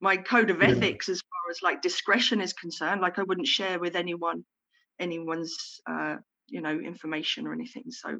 [0.00, 3.78] my code of ethics as far as like discretion is concerned, like I wouldn't share
[3.78, 4.44] with anyone
[5.00, 6.16] anyone's uh,
[6.48, 7.84] you know information or anything.
[7.90, 8.18] So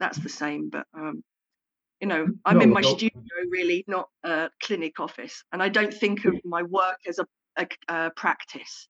[0.00, 0.70] that's the same.
[0.70, 1.22] But um,
[2.00, 2.94] you know i'm no, in my no.
[2.94, 7.26] studio really not a clinic office and i don't think of my work as a,
[7.56, 8.86] a, a practice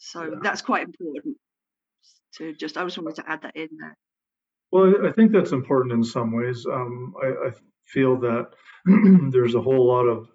[0.00, 0.38] so yeah.
[0.42, 1.36] that's quite important
[2.34, 3.96] to just i just wanted to add that in there
[4.72, 7.50] well i think that's important in some ways um, I, I
[7.86, 8.48] feel that
[9.30, 10.28] there's a whole lot of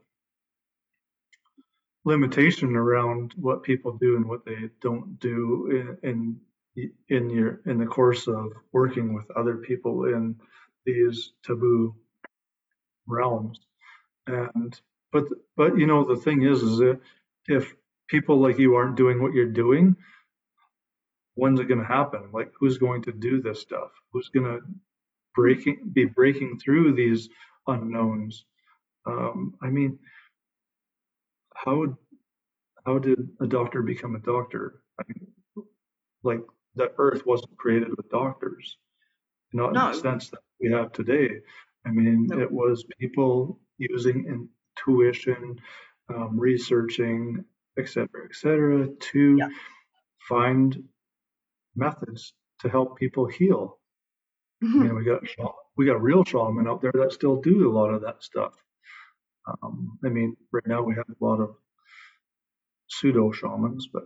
[2.05, 6.39] limitation around what people do and what they don't do in
[6.77, 10.35] in, in your in the course of working with other people in
[10.85, 11.95] these taboo
[13.07, 13.59] realms.
[14.27, 14.79] And
[15.11, 15.25] but
[15.57, 16.99] but you know the thing is is that
[17.47, 17.75] if
[18.07, 19.95] people like you aren't doing what you're doing,
[21.35, 22.29] when's it going to happen?
[22.33, 23.91] Like who's going to do this stuff?
[24.11, 24.59] Who's going to
[25.33, 27.29] breaking be breaking through these
[27.67, 28.45] unknowns?
[29.05, 29.99] Um, I mean,
[31.53, 31.97] how
[32.85, 34.81] how did a doctor become a doctor?
[34.99, 35.65] I mean,
[36.23, 36.41] like
[36.75, 38.77] the earth wasn't created with doctors,
[39.53, 39.87] not no.
[39.87, 41.41] in the sense that we have today.
[41.85, 42.39] I mean, no.
[42.39, 45.59] it was people using intuition,
[46.13, 47.45] um, researching,
[47.77, 49.49] et cetera, et cetera, to yeah.
[50.27, 50.83] find
[51.75, 53.79] methods to help people heal.
[54.63, 54.79] Mm-hmm.
[54.79, 55.21] I mean, we got
[55.77, 58.53] we got real shaman out there that still do a lot of that stuff.
[59.61, 61.55] Um, I mean, right now we have a lot of
[62.87, 64.03] pseudo shamans, but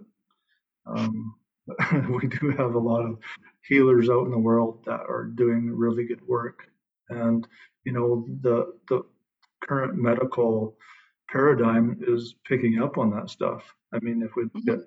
[0.85, 1.35] um,
[2.09, 3.19] we do have a lot of
[3.67, 6.67] healers out in the world that are doing really good work.
[7.09, 7.47] And
[7.83, 9.03] you know, the the
[9.61, 10.75] current medical
[11.31, 13.63] paradigm is picking up on that stuff.
[13.93, 14.59] I mean, if we mm-hmm.
[14.59, 14.79] get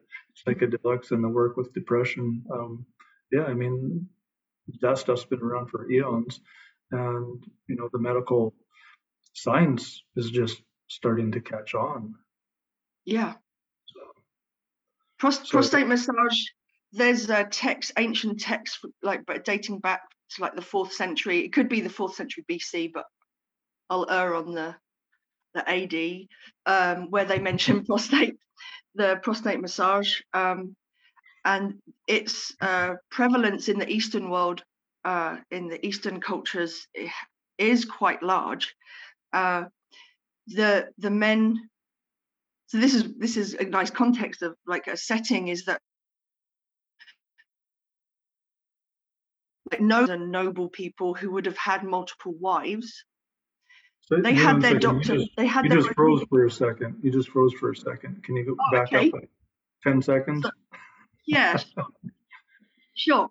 [0.47, 2.87] psychedelics and the work with depression, um,
[3.31, 4.09] yeah, I mean,
[4.81, 6.41] that stuff's been around for eons,
[6.91, 8.55] and you know, the medical
[9.35, 12.15] science is just starting to catch on.
[13.05, 13.35] Yeah.
[13.87, 14.01] So,
[15.21, 16.39] Prost- so, prostate massage
[16.93, 21.41] there's a text, ancient text, like but dating back to like the fourth century.
[21.41, 23.07] It could be the fourth century BC, but
[23.89, 24.77] I'll err on the
[25.55, 26.27] the AD,
[26.67, 28.37] um, where they mention prostate,
[28.95, 30.77] the prostate massage, um,
[31.45, 31.75] and
[32.07, 34.63] its uh, prevalence in the Eastern world,
[35.05, 36.87] uh, in the Eastern cultures,
[37.59, 38.75] is quite large.
[39.33, 39.65] Uh,
[40.49, 41.69] the the men
[42.67, 45.79] so this is this is a nice context of like a setting is that
[49.71, 53.05] like noble and noble people who would have had multiple wives.
[54.05, 55.17] So, they had their doctor.
[55.17, 55.65] Just, they had.
[55.65, 56.99] You just froze for a second.
[57.03, 58.23] You just froze for a second.
[58.25, 59.09] Can you go oh, back okay.
[59.09, 59.31] up like
[59.83, 60.43] ten seconds?
[60.43, 60.51] So,
[61.27, 61.57] yeah,
[62.95, 63.29] sure.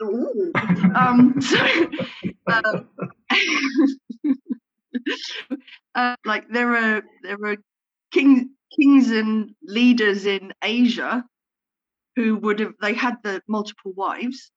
[0.00, 0.10] sure.
[0.94, 1.58] um, so,
[2.46, 2.88] um,
[5.94, 7.56] uh, like there are there are
[8.12, 8.46] kings
[8.78, 11.24] kings and leaders in Asia
[12.16, 14.50] who would have they had the multiple wives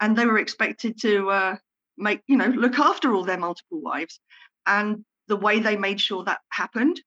[0.00, 1.56] and they were expected to uh,
[1.96, 4.20] make you know look after all their multiple wives.
[4.66, 7.00] And the way they made sure that happened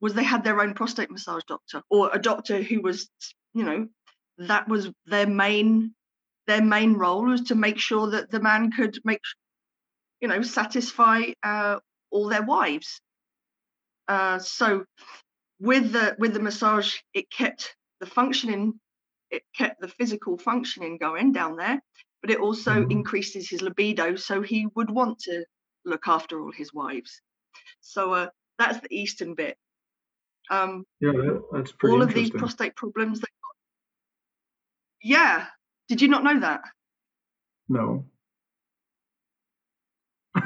[0.00, 3.08] was they had their own prostate massage doctor or a doctor who was
[3.54, 3.88] you know
[4.38, 5.94] that was their main
[6.46, 9.20] their main role was to make sure that the man could make
[10.20, 11.78] you know satisfy uh,
[12.10, 13.00] all their wives.
[14.06, 14.84] Uh, so
[15.60, 18.78] with the with the massage it kept the functioning
[19.30, 21.80] it kept the physical functioning going down there
[22.22, 22.90] but it also mm-hmm.
[22.90, 25.44] increases his libido, so he would want to
[25.84, 27.20] look after all his wives.
[27.80, 28.28] So uh,
[28.58, 29.56] That's the eastern bit.
[30.50, 31.12] Um, yeah,
[31.52, 31.94] that's pretty.
[31.94, 33.20] All of these prostate problems.
[33.20, 33.28] That,
[35.02, 35.46] yeah.
[35.88, 36.60] Did you not know that?
[37.68, 38.04] No.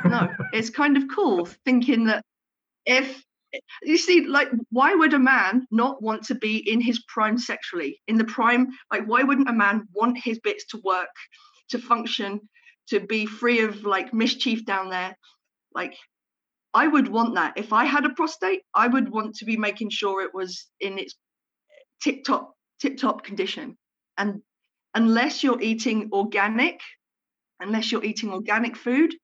[0.04, 2.24] no, it's kind of cool thinking that
[2.86, 3.22] if
[3.82, 8.00] you see like why would a man not want to be in his prime sexually
[8.08, 11.14] in the prime like why wouldn't a man want his bits to work
[11.72, 12.40] to function
[12.88, 15.16] to be free of like mischief down there.
[15.74, 15.96] Like
[16.74, 17.54] i would want that.
[17.56, 20.98] If i had a prostate i would want to be making sure it was in
[20.98, 21.14] its
[22.02, 23.76] tip top tip top condition.
[24.18, 24.42] And
[24.94, 26.80] unless you're eating organic
[27.60, 29.14] unless you're eating organic food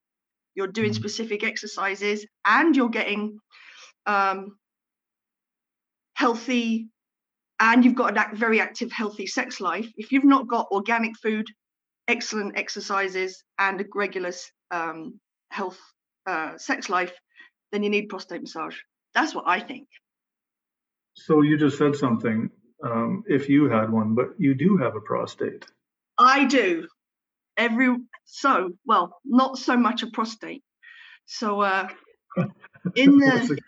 [0.54, 0.94] you're doing mm.
[0.94, 3.38] specific exercises and you're getting
[4.06, 4.56] um,
[6.14, 6.88] healthy
[7.60, 11.46] and you've got a very active healthy sex life if you've not got organic food
[12.08, 14.32] excellent exercises and a regular
[14.70, 15.78] um, health
[16.26, 17.12] uh, sex life
[17.70, 18.76] then you need prostate massage.
[19.14, 19.88] That's what i think.
[21.14, 22.50] So you just said something
[22.84, 25.66] um, if you had one but you do have a prostate.
[26.16, 26.88] I do.
[27.56, 30.62] Every so well not so much a prostate.
[31.26, 31.88] So uh
[32.94, 33.58] in the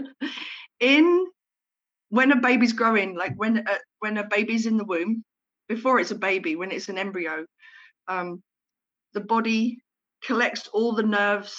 [0.80, 1.26] in
[2.08, 5.24] when a baby's growing like when a, when a baby's in the womb
[5.70, 7.46] before it's a baby when it's an embryo
[8.08, 8.42] um
[9.14, 9.78] the body
[10.22, 11.56] collects all the nerves.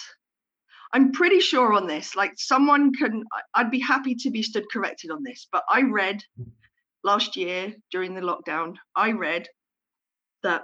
[0.93, 3.23] I'm pretty sure on this like someone can
[3.55, 6.21] i'd be happy to be stood corrected on this but i read
[7.03, 9.47] last year during the lockdown i read
[10.43, 10.63] that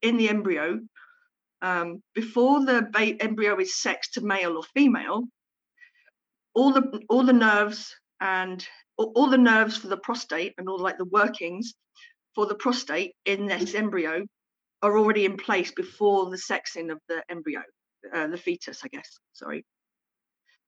[0.00, 0.80] in the embryo
[1.62, 5.22] um, before the ba- embryo is sexed to male or female,
[6.54, 8.66] all the all the nerves and
[8.98, 11.74] all the nerves for the prostate and all like the workings
[12.34, 14.24] for the prostate in this embryo
[14.82, 17.60] are already in place before the sexing of the embryo,
[18.12, 19.18] uh, the fetus, I guess.
[19.32, 19.64] Sorry.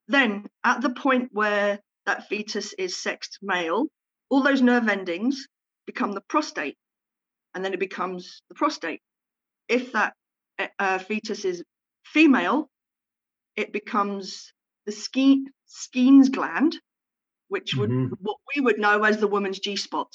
[0.07, 3.87] Then at the point where that fetus is sexed male,
[4.29, 5.47] all those nerve endings
[5.85, 6.77] become the prostate,
[7.53, 9.01] and then it becomes the prostate.
[9.67, 10.13] If that
[10.79, 11.63] uh, fetus is
[12.03, 12.69] female,
[13.55, 14.53] it becomes
[14.85, 16.79] the ske- Skene's gland,
[17.47, 18.13] which would mm-hmm.
[18.19, 20.11] what we would know as the woman's G spot.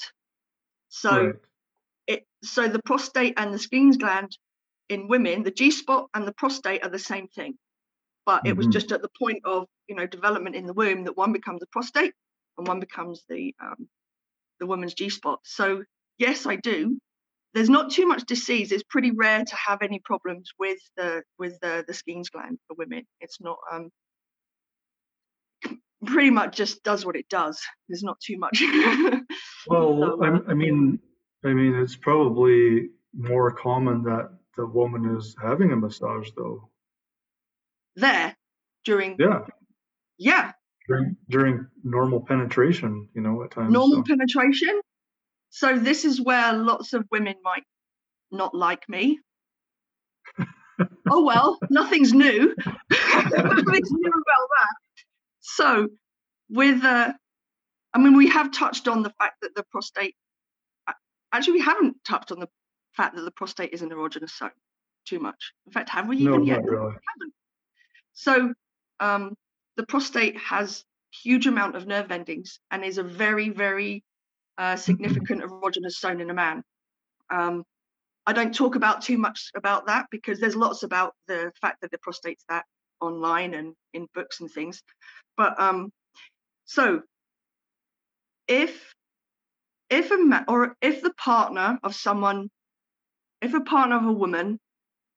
[0.91, 1.35] So right.
[2.05, 4.37] it so the prostate and the Skene's gland
[4.89, 7.55] in women, the G spot and the prostate are the same thing.
[8.25, 8.47] But mm-hmm.
[8.47, 8.73] it was mm-hmm.
[8.73, 11.67] just at the point of you know development in the womb that one becomes the
[11.67, 12.13] prostate
[12.57, 13.87] and one becomes the um,
[14.59, 15.39] the woman's G spot.
[15.43, 15.83] So
[16.17, 16.99] yes, I do
[17.53, 18.71] there's not too much disease.
[18.71, 22.75] It's pretty rare to have any problems with the with the the Skene's gland for
[22.75, 23.05] women.
[23.21, 23.89] It's not um
[26.05, 27.59] pretty much just does what it does.
[27.87, 28.61] There's not too much.
[29.67, 30.99] well, so, I, um, I mean,
[31.43, 36.69] I mean, it's probably more common that the woman is having a massage, though.
[37.95, 38.35] There,
[38.85, 39.41] during yeah,
[40.17, 40.51] yeah,
[40.87, 43.71] during during normal penetration, you know, at times.
[43.71, 44.03] Normal so.
[44.03, 44.79] penetration,
[45.49, 47.63] so this is where lots of women might
[48.31, 49.19] not like me.
[51.09, 52.55] oh well, nothing's new.
[52.89, 54.75] nothing's new about that.
[55.55, 55.87] So
[56.49, 57.13] with uh,
[57.93, 60.15] I mean, we have touched on the fact that the prostate.
[61.33, 62.49] Actually, we haven't touched on the
[62.93, 64.51] fact that the prostate is an erogenous zone
[65.05, 65.53] too much.
[65.65, 66.63] In fact, have we even no, yet?
[66.63, 66.87] Really.
[66.87, 67.33] We haven't.
[68.13, 68.53] So
[68.99, 69.35] um,
[69.77, 70.83] the prostate has
[71.23, 74.03] huge amount of nerve endings and is a very, very
[74.57, 76.63] uh, significant erogenous zone in a man.
[77.29, 77.63] Um,
[78.25, 81.91] I don't talk about too much about that because there's lots about the fact that
[81.91, 82.65] the prostate's that
[83.01, 84.81] online and in books and things.
[85.37, 85.91] But um,
[86.65, 87.01] so
[88.47, 88.93] if
[89.89, 92.49] if a man or if the partner of someone,
[93.41, 94.59] if a partner of a woman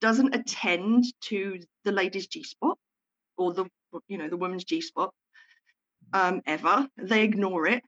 [0.00, 2.78] doesn't attend to the lady's G spot
[3.36, 3.66] or the
[4.08, 5.12] you know the woman's G spot
[6.12, 7.82] um, ever, they ignore it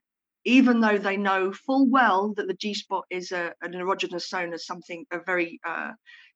[0.47, 4.53] even though they know full well that the G spot is a, an erogenous zone
[4.53, 5.91] as something a very uh,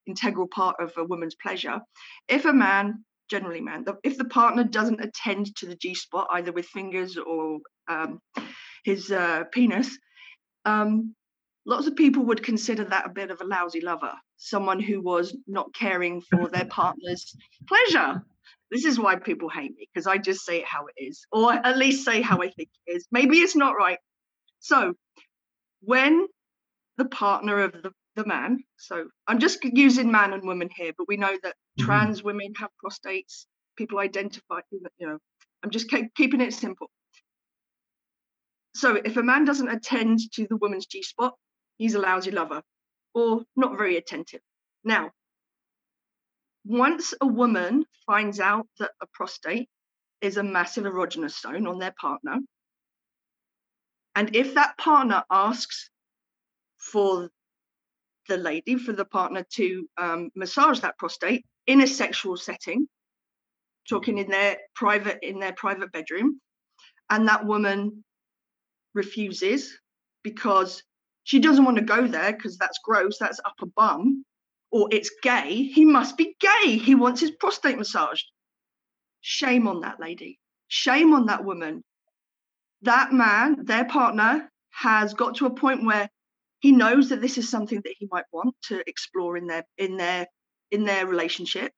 [0.06, 1.80] integral part of a woman's pleasure.
[2.28, 6.52] If a man, generally man, if the partner doesn't attend to the G spot either
[6.52, 8.20] with fingers or um,
[8.84, 9.98] his uh, penis,
[10.66, 11.16] um,
[11.66, 15.36] lots of people would consider that a bit of a lousy lover, someone who was
[15.48, 17.34] not caring for their partner's
[17.68, 18.22] pleasure.
[18.70, 21.54] This is why people hate me because I just say it how it is, or
[21.54, 23.08] at least say how I think it is.
[23.12, 24.00] Maybe it's not right.
[24.60, 24.94] So,
[25.82, 26.28] when
[26.98, 31.08] the partner of the, the man, so I'm just using man and woman here, but
[31.08, 31.86] we know that mm-hmm.
[31.86, 33.46] trans women have prostates,
[33.78, 35.18] people identify, you know,
[35.64, 36.90] I'm just keeping it simple.
[38.74, 41.34] So, if a man doesn't attend to the woman's G spot,
[41.78, 42.62] he's a lousy lover
[43.14, 44.42] or not very attentive.
[44.84, 45.12] Now,
[46.66, 49.70] once a woman finds out that a prostate
[50.22, 52.40] is a massive erogenous zone on their partner.
[54.16, 55.90] And if that partner asks
[56.78, 57.30] for
[58.28, 62.88] the lady, for the partner to um, massage that prostate in a sexual setting,
[63.90, 66.40] talking in their private in their private bedroom,
[67.10, 68.04] and that woman
[68.94, 69.78] refuses
[70.24, 70.84] because
[71.24, 74.26] she doesn't want to go there because that's gross, that's upper bum,
[74.72, 76.78] or it's gay, he must be gay.
[76.78, 78.32] He wants his prostate massaged.
[79.22, 80.40] Shame on that lady.
[80.68, 81.84] Shame on that woman.
[82.82, 86.10] That man, their partner, has got to a point where
[86.60, 89.98] he knows that this is something that he might want to explore in their in
[89.98, 90.28] their
[90.72, 91.72] in their relationship.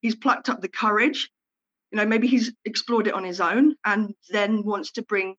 [0.00, 1.30] He's plucked up the courage.
[1.90, 5.36] You know, maybe he's explored it on his own and then wants to bring,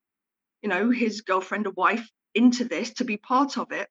[0.62, 3.90] you know, his girlfriend or wife into this to be part of it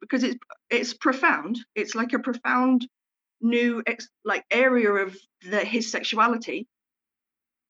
[0.00, 0.36] because it's
[0.68, 1.58] it's profound.
[1.74, 2.86] It's like a profound
[3.40, 5.16] new ex, like area of
[5.48, 6.66] the, his sexuality.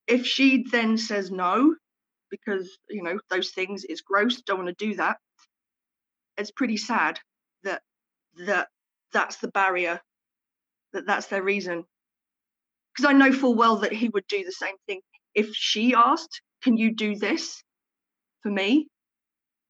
[0.06, 1.76] If she then says no,
[2.30, 5.18] because you know those things is gross, don't want to do that.
[6.36, 7.20] It's pretty sad
[7.62, 7.82] that
[8.46, 8.68] that
[9.12, 10.00] that's the barrier,
[10.92, 11.84] that that's their reason.
[12.94, 15.00] Because I know full well that he would do the same thing
[15.34, 17.62] if she asked, "Can you do this
[18.42, 18.88] for me?"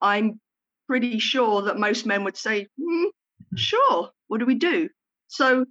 [0.01, 0.41] I'm
[0.89, 3.07] pretty sure that most men would say, mm,
[3.55, 4.89] sure, what do we do?
[5.29, 5.65] So,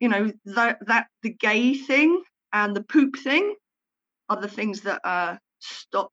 [0.00, 2.22] you know, that, that the gay thing
[2.52, 3.54] and the poop thing
[4.28, 6.12] are the things that uh, stop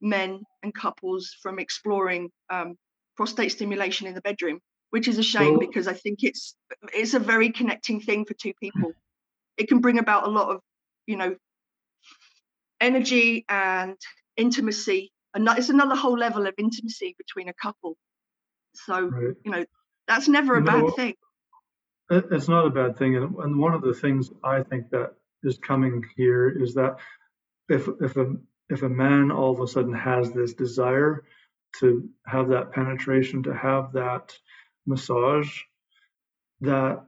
[0.00, 2.76] men and couples from exploring um,
[3.16, 4.60] prostate stimulation in the bedroom,
[4.90, 6.54] which is a shame well, because I think it's
[6.92, 8.92] it's a very connecting thing for two people.
[9.56, 10.60] It can bring about a lot of,
[11.06, 11.36] you know,
[12.80, 13.96] energy and
[14.36, 17.96] intimacy and it's another whole level of intimacy between a couple
[18.74, 19.34] so right.
[19.44, 19.64] you know
[20.08, 21.14] that's never a bad thing
[22.10, 25.12] it's not a bad thing and, and one of the things i think that
[25.42, 26.96] is coming here is that
[27.68, 28.34] if if a
[28.68, 31.24] if a man all of a sudden has this desire
[31.78, 34.36] to have that penetration to have that
[34.86, 35.50] massage
[36.60, 37.04] that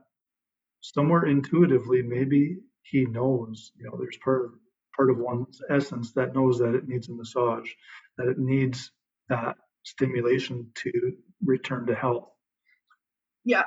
[0.81, 4.51] somewhere intuitively maybe he knows you know there's part of
[4.95, 7.69] part of one's essence that knows that it needs a massage
[8.17, 8.91] that it needs
[9.29, 10.91] that stimulation to
[11.43, 12.29] return to health.
[13.43, 13.63] Yeah.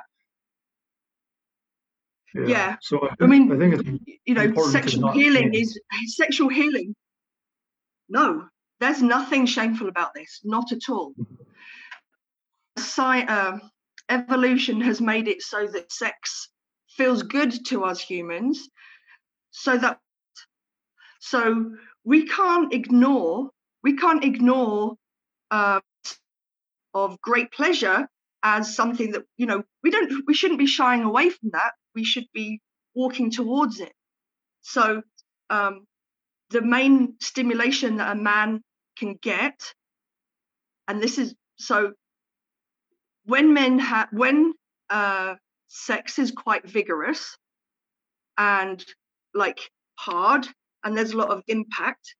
[2.33, 2.47] Yeah.
[2.47, 2.75] yeah.
[2.81, 6.95] So I, think, I mean, I think it's you know, sexual healing is sexual healing.
[8.09, 8.47] No,
[8.79, 11.13] there's nothing shameful about this, not at all.
[12.77, 13.57] Sci- uh,
[14.09, 16.49] evolution has made it so that sex
[16.89, 18.69] feels good to us humans,
[19.51, 19.99] so that
[21.19, 21.71] so
[22.03, 23.49] we can't ignore
[23.83, 24.95] we can't ignore
[25.51, 25.79] uh,
[26.93, 28.07] of great pleasure
[28.43, 31.73] as something that you know we don't we shouldn't be shying away from that.
[31.95, 32.61] We should be
[32.93, 33.93] walking towards it.
[34.61, 35.01] So
[35.49, 35.85] um,
[36.49, 38.61] the main stimulation that a man
[38.97, 39.73] can get
[40.87, 41.93] and this is so
[43.27, 44.53] when men have when
[44.89, 45.35] uh,
[45.67, 47.37] sex is quite vigorous
[48.37, 48.83] and
[49.33, 49.59] like
[49.95, 50.47] hard
[50.83, 52.15] and there's a lot of impact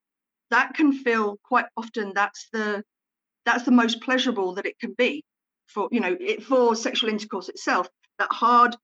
[0.50, 2.82] that can feel quite often that's the
[3.44, 5.24] that's the most pleasurable that it can be
[5.66, 7.88] for you know it, for sexual intercourse itself
[8.18, 8.76] that hard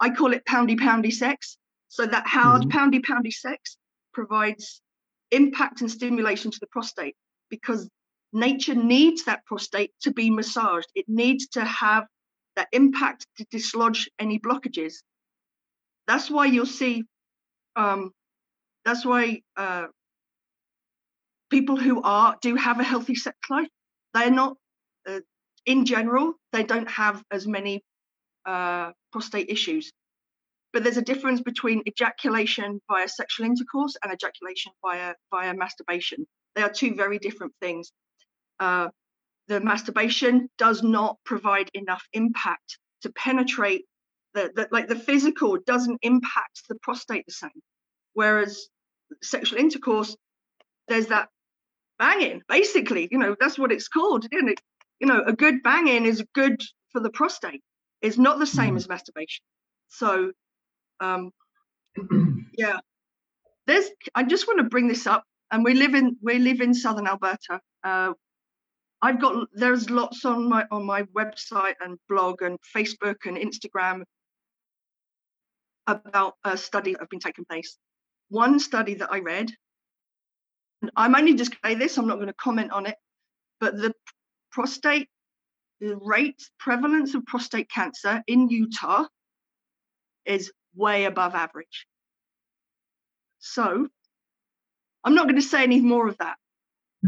[0.00, 1.58] i call it poundy poundy sex
[1.88, 2.78] so that hard mm-hmm.
[2.78, 3.76] poundy poundy sex
[4.14, 4.80] provides
[5.30, 7.16] impact and stimulation to the prostate
[7.50, 7.88] because
[8.36, 10.88] nature needs that prostate to be massaged.
[10.94, 12.06] It needs to have
[12.54, 14.94] that impact to dislodge any blockages.
[16.06, 17.04] That's why you'll see
[17.74, 18.12] um,
[18.84, 19.86] that's why uh,
[21.50, 23.68] people who are do have a healthy sex life
[24.14, 24.56] they're not
[25.08, 25.20] uh,
[25.66, 27.82] in general they don't have as many
[28.46, 29.92] uh, prostate issues.
[30.72, 36.26] But there's a difference between ejaculation via sexual intercourse and ejaculation via via masturbation.
[36.54, 37.92] They are two very different things
[38.60, 38.88] uh,
[39.48, 43.84] the masturbation does not provide enough impact to penetrate
[44.34, 47.62] the, the like the physical doesn't impact the prostate the same.
[48.14, 48.68] Whereas
[49.22, 50.16] sexual intercourse
[50.88, 51.28] there's that
[51.98, 54.60] banging basically you know that's what it's called isn't it?
[55.00, 56.60] You know a good banging is good
[56.92, 57.62] for the prostate.
[58.02, 58.76] It's not the same mm.
[58.78, 59.44] as masturbation.
[59.88, 60.32] So
[61.00, 61.30] um
[62.58, 62.78] yeah.
[63.66, 66.74] There's i just want to bring this up and we live in we live in
[66.74, 68.12] southern alberta uh
[69.02, 74.02] i've got there's lots on my on my website and blog and facebook and instagram
[75.86, 77.78] about a study that have been taking place
[78.28, 79.52] one study that i read
[80.94, 82.96] I'm only just say this, I'm not going to comment on it,
[83.60, 83.94] but the
[84.52, 85.08] prostate,
[85.80, 89.04] the rate, prevalence of prostate cancer in Utah
[90.24, 91.86] is way above average.
[93.38, 93.88] So
[95.04, 96.36] I'm not going to say any more of that,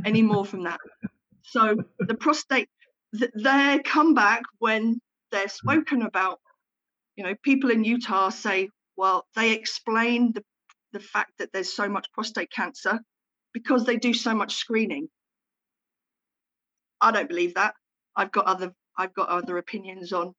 [0.05, 0.81] any more from that.
[1.51, 2.69] So the prostate,
[3.17, 6.41] th- their comeback when they're spoken about,
[7.17, 10.45] you know, people in Utah say, well, they explain the,
[10.93, 13.01] the fact that there's so much prostate cancer
[13.53, 15.09] because they do so much screening.
[17.01, 17.75] I don't believe that.
[18.17, 20.35] I've got other I've got other opinions on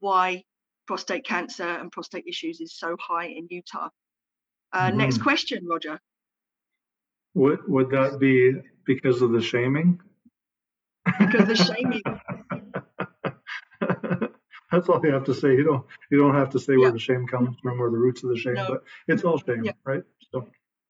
[0.00, 0.44] why
[0.86, 3.90] prostate cancer and prostate issues is so high in Utah.
[4.72, 4.98] Uh, mm-hmm.
[4.98, 6.00] Next question, Roger.
[7.34, 8.54] Would would that be
[8.86, 10.00] because of the shaming?
[11.18, 12.02] Because the shaming.
[14.70, 15.48] That's all you have to say.
[15.48, 16.78] You don't you don't have to say yeah.
[16.78, 18.68] where the shame comes from or the roots of the shame, no.
[18.68, 19.72] but it's all shame, yeah.
[19.84, 20.02] right?
[20.32, 20.46] So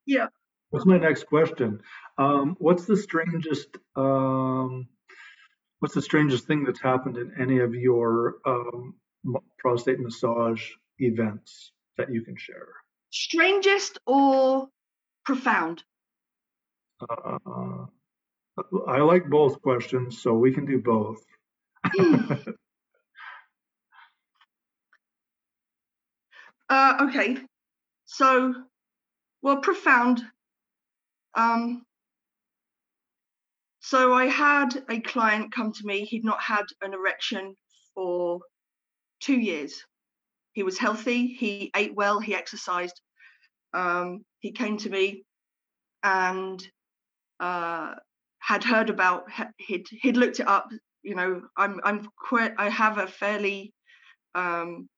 [0.06, 0.26] yeah.
[0.70, 1.80] What's my next question?
[2.18, 4.86] Um, what's the strangest um,
[5.80, 8.94] what's the strangest thing that's happened in any of your um,
[9.58, 10.62] prostate massage
[10.98, 12.68] events that you can share?
[13.10, 14.68] Strangest or
[15.24, 15.82] profound?
[17.00, 17.86] Uh,
[18.88, 21.24] I like both questions, so we can do both.
[26.70, 27.36] Uh, okay,
[28.04, 28.54] so
[29.42, 30.22] well, profound.
[31.34, 31.84] Um,
[33.80, 36.04] so I had a client come to me.
[36.04, 37.56] He'd not had an erection
[37.94, 38.38] for
[39.20, 39.82] two years.
[40.52, 41.26] He was healthy.
[41.26, 42.20] He ate well.
[42.20, 43.00] He exercised.
[43.74, 45.24] Um, he came to me
[46.04, 46.64] and
[47.40, 47.94] uh,
[48.40, 49.24] had heard about.
[49.58, 50.68] He'd he'd looked it up.
[51.02, 52.52] You know, I'm I'm quite.
[52.58, 53.72] I have a fairly
[54.34, 54.88] um,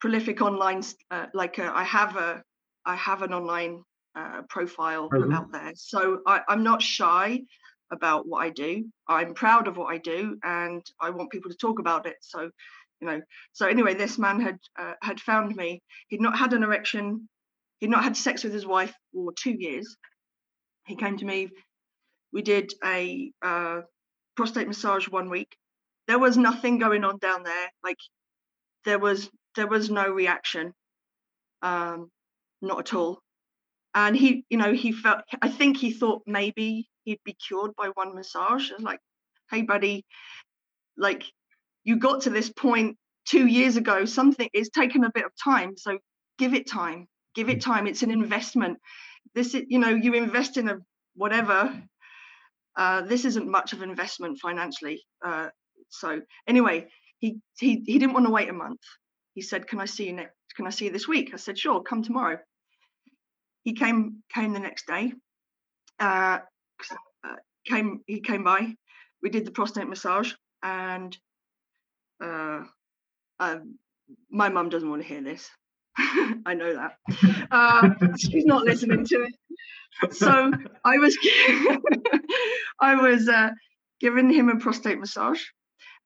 [0.00, 0.82] prolific online.
[1.10, 2.42] Uh, like a, I have a
[2.84, 3.82] I have an online
[4.14, 5.32] uh, profile mm-hmm.
[5.32, 7.40] out there, so I, I'm not shy
[7.92, 8.84] about what I do.
[9.08, 12.16] I'm proud of what I do, and I want people to talk about it.
[12.20, 12.50] So,
[13.00, 13.20] you know.
[13.52, 15.82] So anyway, this man had uh, had found me.
[16.08, 17.28] He'd not had an erection.
[17.78, 19.96] He'd not had sex with his wife for two years.
[20.86, 21.50] He came to me.
[22.32, 23.80] We did a uh,
[24.36, 25.56] prostate massage one week.
[26.08, 27.70] There was nothing going on down there.
[27.82, 27.98] Like
[28.84, 30.72] there was there was no reaction.
[31.62, 32.10] Um,
[32.62, 33.20] not at all.
[33.94, 35.20] And he, you know, he felt.
[35.40, 38.70] I think he thought maybe he'd be cured by one massage.
[38.70, 39.00] It's like,
[39.50, 40.04] hey, buddy,
[40.96, 41.24] like
[41.84, 42.96] you got to this point
[43.26, 44.04] two years ago.
[44.04, 45.98] Something is taken a bit of time, so
[46.38, 47.06] give it time.
[47.34, 47.86] Give it time.
[47.86, 48.78] It's an investment.
[49.34, 50.78] This is, you know, you invest in a
[51.14, 51.82] whatever.
[52.76, 55.02] Uh, this isn't much of an investment financially.
[55.24, 55.48] Uh,
[55.88, 56.86] so anyway,
[57.18, 58.80] he he he didn't want to wait a month.
[59.34, 60.34] He said, "Can I see you next?
[60.56, 62.38] Can I see you this week?" I said, "Sure, come tomorrow."
[63.64, 65.12] He came came the next day.
[65.98, 66.38] Uh,
[67.24, 68.74] uh, came he came by.
[69.22, 71.16] We did the prostate massage, and
[72.22, 72.60] uh,
[73.40, 73.78] um,
[74.30, 75.48] my mum doesn't want to hear this.
[75.98, 76.96] I know that.
[78.18, 79.34] She's not listening to it.
[80.10, 80.50] So
[80.84, 81.16] I was
[82.80, 83.50] I was uh,
[84.00, 85.42] giving him a prostate massage,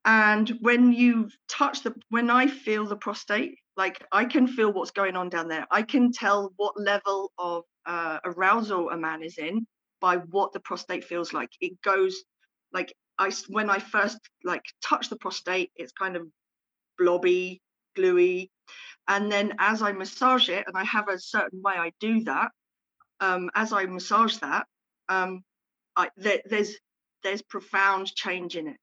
[0.04, 4.92] and when you touch the when I feel the prostate, like I can feel what's
[4.92, 5.66] going on down there.
[5.70, 9.66] I can tell what level of uh, arousal a man is in
[10.00, 11.50] by what the prostate feels like.
[11.60, 12.22] It goes
[12.72, 16.26] like I when I first like touch the prostate, it's kind of
[16.98, 17.60] blobby,
[17.96, 18.50] gluey,
[19.08, 22.50] and then as I massage it, and I have a certain way I do that.
[23.20, 24.66] Um, as I massage that,
[25.08, 25.42] um,
[25.96, 26.76] I, there, there's
[27.22, 28.78] there's profound change in it.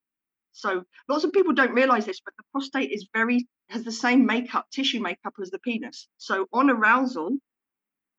[0.51, 4.25] So lots of people don't realize this, but the prostate is very has the same
[4.25, 6.07] makeup, tissue makeup as the penis.
[6.17, 7.37] So on arousal,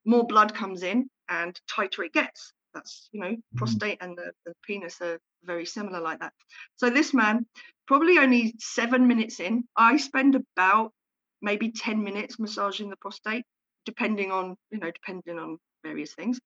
[0.04, 3.58] more blood comes in and tighter it gets that's you know mm-hmm.
[3.58, 6.32] prostate and the, the penis are very similar like that
[6.76, 7.46] so this man
[7.86, 10.92] probably only seven minutes in i spend about
[11.40, 13.44] maybe 10 minutes massaging the prostate
[13.84, 15.58] depending on you know depending on
[15.88, 16.38] various things.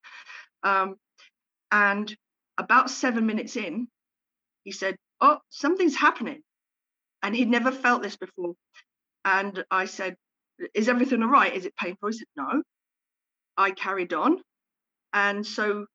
[0.62, 0.96] Um,
[1.70, 2.14] and
[2.58, 3.88] about seven minutes in
[4.64, 6.40] he said oh something's happening.
[7.22, 8.54] And he'd never felt this before.
[9.24, 10.16] And i said
[10.74, 11.54] is everything all right?
[11.54, 12.10] Is it painful?
[12.10, 12.62] He said no.
[13.56, 14.40] I carried on.
[15.12, 15.86] And so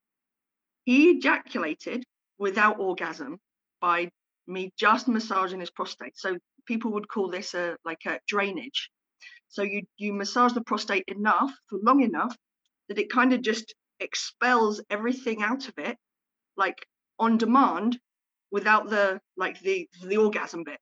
[0.86, 2.04] he ejaculated
[2.38, 3.38] without orgasm
[3.82, 4.10] by
[4.48, 6.18] me just massaging his prostate.
[6.18, 8.90] So people would call this a like a drainage.
[9.50, 12.36] So you you massage the prostate enough for long enough
[12.90, 15.98] that it kind of just expels everything out of it,
[16.56, 16.86] like
[17.20, 18.00] on demand,
[18.52, 20.80] without the like the the orgasm bit.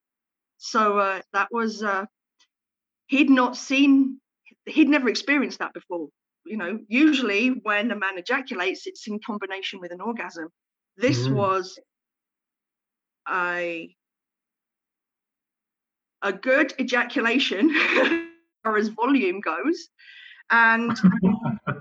[0.57, 2.05] So uh, that was uh,
[3.07, 4.19] he'd not seen
[4.65, 6.09] he'd never experienced that before
[6.45, 10.49] you know, usually when a man ejaculates, it's in combination with an orgasm.
[10.95, 11.33] This mm.
[11.33, 11.77] was
[13.27, 13.93] a
[16.21, 18.21] a good ejaculation as
[18.63, 19.89] far as volume goes.
[20.51, 20.91] And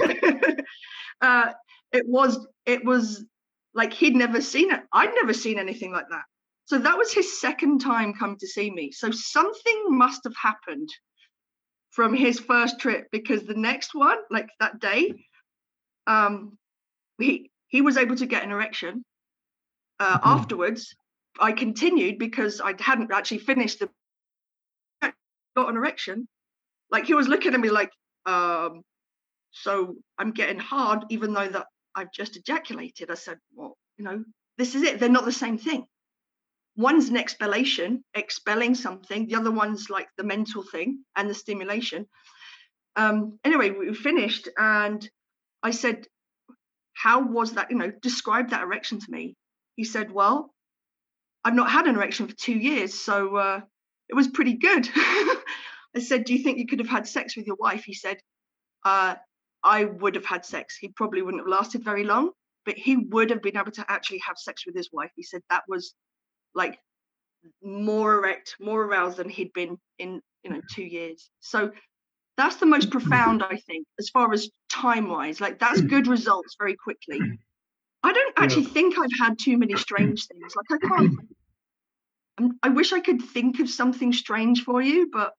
[1.20, 1.52] uh,
[1.92, 3.24] it was it was
[3.74, 4.80] like he'd never seen it.
[4.92, 6.24] I'd never seen anything like that.
[6.66, 8.92] So that was his second time come to see me.
[8.92, 10.88] So something must have happened
[11.90, 15.14] from his first trip because the next one, like that day,
[16.06, 16.58] um,
[17.18, 19.04] he he was able to get an erection.
[20.00, 20.28] Uh, mm-hmm.
[20.28, 20.94] Afterwards,
[21.40, 23.88] I continued because I hadn't actually finished the
[25.58, 26.28] got an erection.
[26.90, 27.90] Like he was looking at me like,
[28.26, 28.82] um,
[29.62, 33.10] so I'm getting hard, even though that I've just ejaculated.
[33.10, 34.24] I said, well, you know,
[34.56, 35.00] this is it.
[35.00, 35.86] They're not the same thing.
[36.76, 39.26] One's an expellation, expelling something.
[39.26, 42.06] The other one's like the mental thing and the stimulation.
[42.94, 45.08] Um, anyway, we finished, and
[45.62, 46.06] I said,
[46.94, 47.70] "How was that?
[47.70, 49.36] You know, describe that erection to me."
[49.74, 50.54] He said, "Well,
[51.44, 53.60] I've not had an erection for two years, so uh,
[54.08, 57.46] it was pretty good." I said, "Do you think you could have had sex with
[57.46, 58.18] your wife?" He said,
[58.84, 59.16] uh,
[59.62, 60.76] I would have had sex.
[60.76, 62.30] He probably wouldn't have lasted very long,
[62.64, 65.10] but he would have been able to actually have sex with his wife.
[65.16, 65.94] He said that was
[66.54, 66.78] like
[67.62, 71.30] more erect, more aroused than he'd been in, you know, two years.
[71.40, 71.72] So
[72.36, 75.40] that's the most profound, I think, as far as time wise.
[75.40, 77.20] Like that's good results very quickly.
[78.02, 78.68] I don't actually yeah.
[78.70, 80.54] think I've had too many strange things.
[80.54, 81.14] Like I can't.
[82.38, 85.32] I'm, I wish I could think of something strange for you, but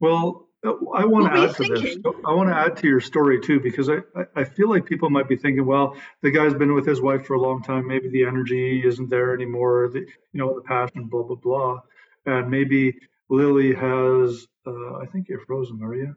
[0.00, 2.02] well, I want to add to thinking?
[2.02, 2.14] this.
[2.24, 3.98] I want to add to your story too, because I,
[4.34, 7.34] I feel like people might be thinking, well, the guy's been with his wife for
[7.34, 7.86] a long time.
[7.86, 9.90] Maybe the energy isn't there anymore.
[9.92, 11.80] The, you know, the passion, blah blah blah,
[12.24, 12.96] and maybe
[13.28, 14.46] Lily has.
[14.66, 16.14] Uh, I think you're frozen, are you?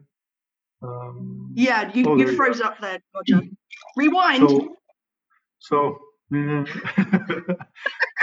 [0.80, 3.46] Um, yeah, you, oh, you froze up there, Roger.
[3.96, 4.48] Rewind.
[4.48, 4.76] So,
[5.58, 5.98] so,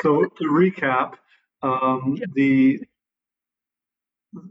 [0.01, 1.15] so to recap,
[1.61, 2.25] um, yeah.
[2.33, 2.79] the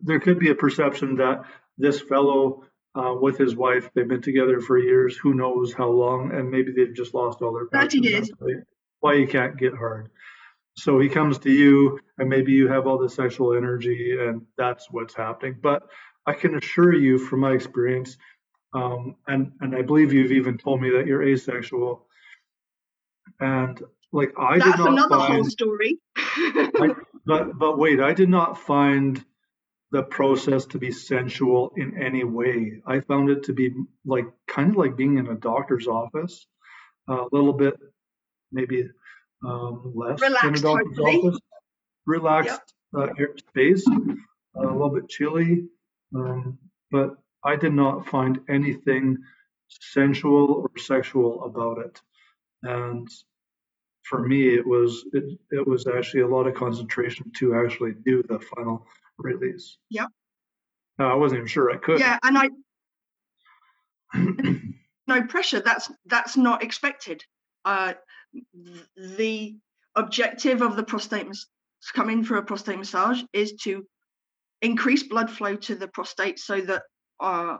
[0.03, 1.45] there could be a perception that
[1.79, 2.65] this fellow
[2.95, 6.73] uh, with his wife, they've been together for years, who knows how long, and maybe
[6.73, 8.05] they've just lost all their passion.
[9.01, 10.11] Why he can't get hard.
[10.77, 14.91] So he comes to you, and maybe you have all the sexual energy, and that's
[14.91, 15.57] what's happening.
[15.63, 15.83] But
[16.27, 18.17] I can assure you, from my experience,
[18.75, 22.07] um, and and I believe you've even told me that you're asexual,
[23.39, 23.81] and
[24.13, 25.99] like I that's did not another find, whole story.
[26.17, 26.95] I,
[27.25, 29.25] but but wait, I did not find
[29.95, 32.83] the process to be sensual in any way.
[32.85, 33.73] I found it to be
[34.05, 36.49] like kind of like being in a doctor's office,
[37.09, 37.75] a little bit
[38.51, 38.89] maybe
[39.47, 41.29] um, less Relaxed, than a doctor's hopefully.
[41.29, 41.41] office,
[42.07, 43.11] relaxed yep.
[43.21, 45.69] uh, space, uh, a little bit chilly,
[46.13, 46.59] um,
[46.91, 47.15] but
[47.45, 49.19] I did not find anything
[49.69, 52.03] sensual or sexual about it.
[52.65, 53.09] And
[54.03, 58.25] for me, it was it, it was actually a lot of concentration to actually do
[58.25, 58.89] the final
[59.19, 59.79] release.
[59.91, 60.09] Yep.
[60.99, 62.01] No, I wasn't even sure I could.
[62.01, 62.51] Yeah, and I
[65.07, 65.61] no pressure.
[65.61, 67.23] That's that's not expected.
[67.65, 67.95] Uh,
[68.97, 69.57] the
[69.97, 71.47] objective of the prostate mas-
[71.95, 73.85] coming for a prostate massage is to
[74.63, 76.83] increase blood flow to the prostate so that
[77.21, 77.59] uh,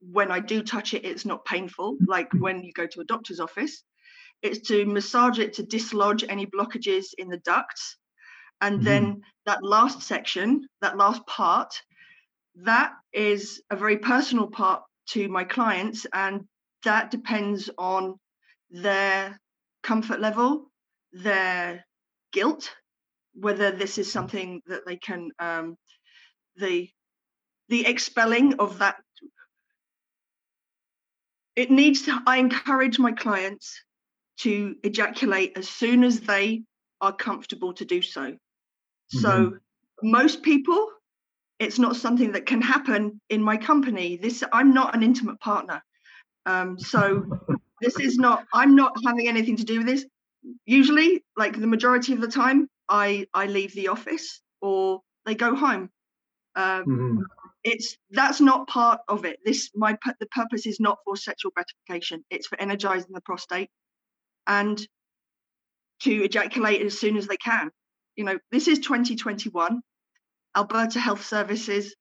[0.00, 3.40] when I do touch it, it's not painful, like when you go to a doctor's
[3.40, 3.82] office.
[4.42, 7.96] It's to massage it to dislodge any blockages in the ducts
[8.60, 8.84] and mm-hmm.
[8.84, 11.74] then that last section, that last part,
[12.56, 16.06] that is a very personal part to my clients.
[16.12, 16.44] And
[16.84, 18.18] that depends on
[18.70, 19.38] their
[19.82, 20.70] comfort level,
[21.12, 21.84] their
[22.32, 22.72] guilt,
[23.34, 25.76] whether this is something that they can, um,
[26.56, 26.88] the
[27.68, 28.96] the expelling of that
[31.56, 33.82] it needs to i encourage my clients
[34.38, 36.62] to ejaculate as soon as they
[37.00, 38.36] are comfortable to do so
[39.08, 40.10] so mm-hmm.
[40.10, 40.88] most people,
[41.58, 44.16] it's not something that can happen in my company.
[44.16, 45.82] This I'm not an intimate partner.
[46.46, 47.24] Um, so
[47.80, 50.04] this is not I'm not having anything to do with this.
[50.66, 55.54] Usually, like the majority of the time, I I leave the office or they go
[55.54, 55.90] home.
[56.56, 57.18] Um, mm-hmm.
[57.62, 59.38] It's that's not part of it.
[59.44, 62.24] This my the purpose is not for sexual gratification.
[62.30, 63.70] It's for energizing the prostate
[64.46, 64.86] and
[66.00, 67.70] to ejaculate as soon as they can
[68.16, 69.80] you know, this is 2021.
[70.56, 71.94] Alberta Health Services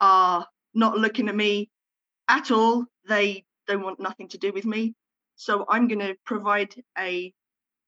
[0.00, 1.68] are not looking at me
[2.28, 2.84] at all.
[3.08, 4.94] They don't want nothing to do with me.
[5.36, 7.32] So I'm going to provide a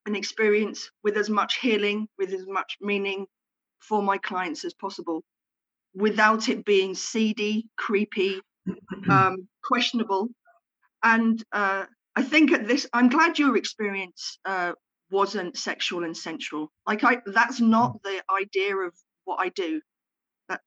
[0.07, 3.27] an experience with as much healing, with as much meaning
[3.79, 5.23] for my clients as possible,
[5.95, 8.41] without it being seedy, creepy,
[9.09, 10.29] um, questionable.
[11.05, 11.85] And uh,
[12.17, 14.73] I think at this, I'm glad your experience uh,
[15.13, 16.73] wasn't sexual and sensual.
[16.87, 18.03] Like I that's not mm.
[18.05, 18.95] the idea of
[19.25, 19.81] what I do.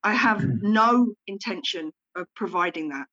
[0.04, 0.62] I have mm.
[0.62, 3.08] no intention of providing that.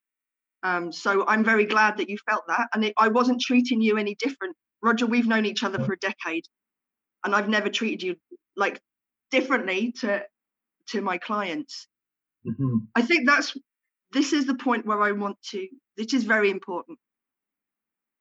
[0.63, 3.97] Um, so I'm very glad that you felt that, and it, I wasn't treating you
[3.99, 5.07] any different, Roger.
[5.07, 6.45] We've known each other for a decade,
[7.25, 8.17] and I've never treated you
[8.57, 8.81] like
[9.31, 10.25] differently to
[10.91, 11.89] to my clients.
[12.47, 12.77] Mm-hmm.
[12.95, 13.57] I think that's
[14.13, 15.67] this is the point where I want to.
[15.97, 16.99] This is very important.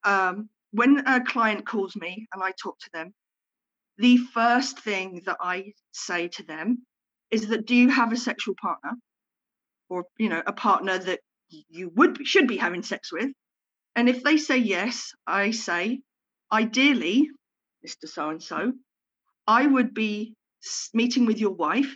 [0.04, 3.14] Um, when a client calls me and I talk to them,
[3.98, 6.86] the first thing that I say to them
[7.30, 8.92] is that do you have a sexual partner?
[9.90, 11.20] Or you know a partner that
[11.50, 13.30] you would should be having sex with.
[13.96, 16.02] And if they say yes I say
[16.52, 17.30] ideally
[17.86, 18.74] Mr so and so
[19.48, 20.36] I would be
[20.94, 21.94] meeting with your wife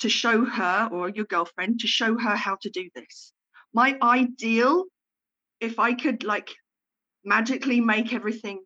[0.00, 3.32] to show her or your girlfriend to show her how to do this.
[3.72, 4.84] My ideal
[5.60, 6.50] if I could like
[7.24, 8.62] magically make everything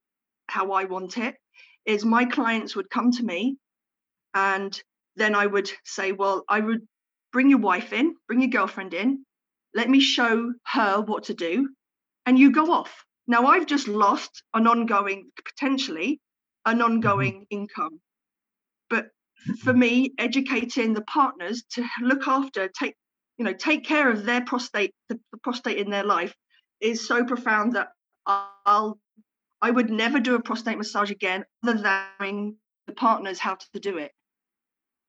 [0.48, 1.36] how I want it
[1.84, 3.56] is my clients would come to me
[4.34, 4.80] and
[5.16, 6.86] then I would say, well, I would
[7.32, 9.24] bring your wife in, bring your girlfriend in,
[9.74, 11.68] let me show her what to do,
[12.24, 13.04] and you go off.
[13.26, 16.20] Now I've just lost an ongoing, potentially
[16.64, 17.60] an ongoing mm-hmm.
[17.62, 18.00] income.
[18.88, 19.08] But
[19.62, 22.94] for me, educating the partners to look after, take,
[23.38, 26.34] you know, take care of their prostate, the, the prostate in their life
[26.80, 27.88] is so profound that
[28.26, 28.98] I'll
[29.62, 32.56] I would never do a prostate massage again other than
[32.86, 34.12] the partners how to do it.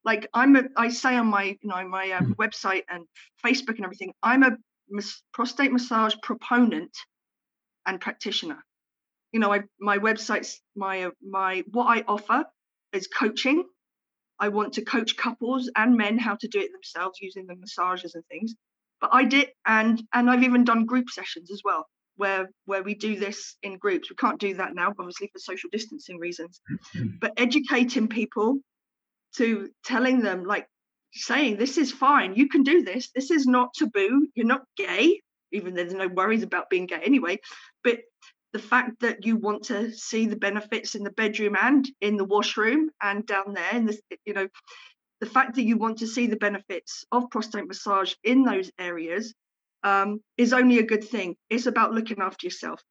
[0.05, 2.41] Like I'm a, I say on my, you know, my um, hmm.
[2.41, 3.05] website and
[3.45, 4.57] Facebook and everything, I'm a
[4.89, 6.91] mas- prostate massage proponent
[7.85, 8.63] and practitioner.
[9.33, 12.45] You know, I, my website's my, uh, my, what I offer
[12.93, 13.65] is coaching.
[14.39, 18.15] I want to coach couples and men how to do it themselves using the massages
[18.15, 18.55] and things.
[19.01, 21.87] But I did, and and I've even done group sessions as well
[22.17, 24.09] where where we do this in groups.
[24.09, 26.59] We can't do that now, obviously for social distancing reasons.
[27.19, 28.59] But educating people
[29.35, 30.67] to telling them like
[31.13, 33.09] saying this is fine, you can do this.
[33.15, 34.27] This is not taboo.
[34.35, 37.39] You're not gay, even though there's no worries about being gay anyway.
[37.83, 37.99] But
[38.53, 42.25] the fact that you want to see the benefits in the bedroom and in the
[42.25, 44.47] washroom and down there, and this, you know,
[45.19, 49.33] the fact that you want to see the benefits of prostate massage in those areas
[49.87, 51.35] um, is only a good thing.
[51.49, 52.81] It's about looking after yourself.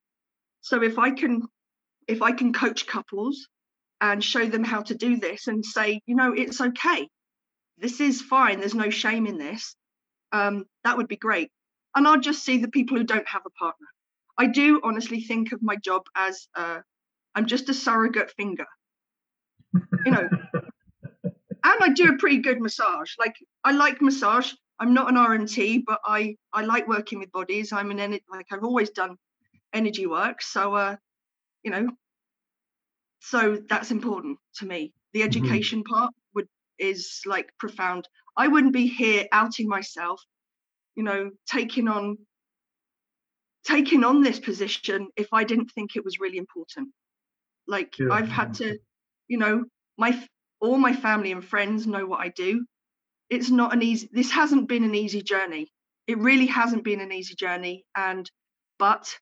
[0.63, 1.43] So if I can,
[2.09, 3.49] if I can coach couples
[4.01, 7.09] and show them how to do this and say, you know, it's okay.
[7.77, 8.61] This is fine.
[8.61, 9.77] There's no shame in this.
[10.33, 11.51] Um, that would be great.
[11.95, 13.87] And I'll just see the people who don't have a partner.
[14.39, 16.79] I do honestly think of my job as uh,
[17.35, 18.67] I'm just a surrogate finger.
[20.05, 20.29] You know,
[21.25, 21.35] and
[21.65, 23.13] I do a pretty good massage.
[23.19, 23.35] Like
[23.65, 24.53] I like massage.
[24.79, 27.73] I'm not an RMT, but I I like working with bodies.
[27.73, 29.17] I'm an energy like I've always done
[29.73, 30.97] energy work, so uh,
[31.63, 31.89] you know,
[33.21, 34.93] so that's important to me.
[35.13, 35.29] The mm-hmm.
[35.29, 35.95] education mm-hmm.
[35.95, 36.49] part would
[36.79, 38.09] is like profound.
[38.37, 40.23] I wouldn't be here outing myself,
[40.95, 42.19] you know, taking on
[43.65, 46.91] taking on this position if I didn't think it was really important.
[47.67, 48.11] Like yeah.
[48.13, 48.79] I've had to,
[49.27, 49.65] you know,
[49.97, 50.23] my
[50.61, 52.67] all my family and friends know what I do
[53.31, 55.69] it's not an easy this hasn't been an easy journey.
[56.07, 58.31] It really hasn't been an easy journey and
[58.79, 59.13] but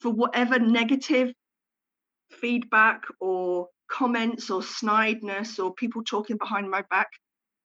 [0.00, 1.32] for whatever negative
[2.30, 7.08] feedback or comments or snideness or people talking behind my back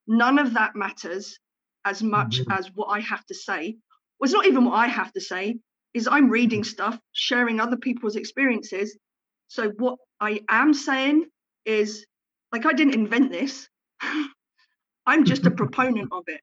[0.08, 1.40] none of that matters
[1.86, 2.52] as much mm-hmm.
[2.52, 3.78] as what i have to say.
[4.20, 5.58] Well it's not even what i have to say
[5.94, 8.98] is i'm reading stuff sharing other people's experiences.
[9.48, 11.26] So what i am saying
[11.66, 12.06] is
[12.52, 13.68] like i didn't invent this
[15.06, 16.42] I'm just a proponent of it.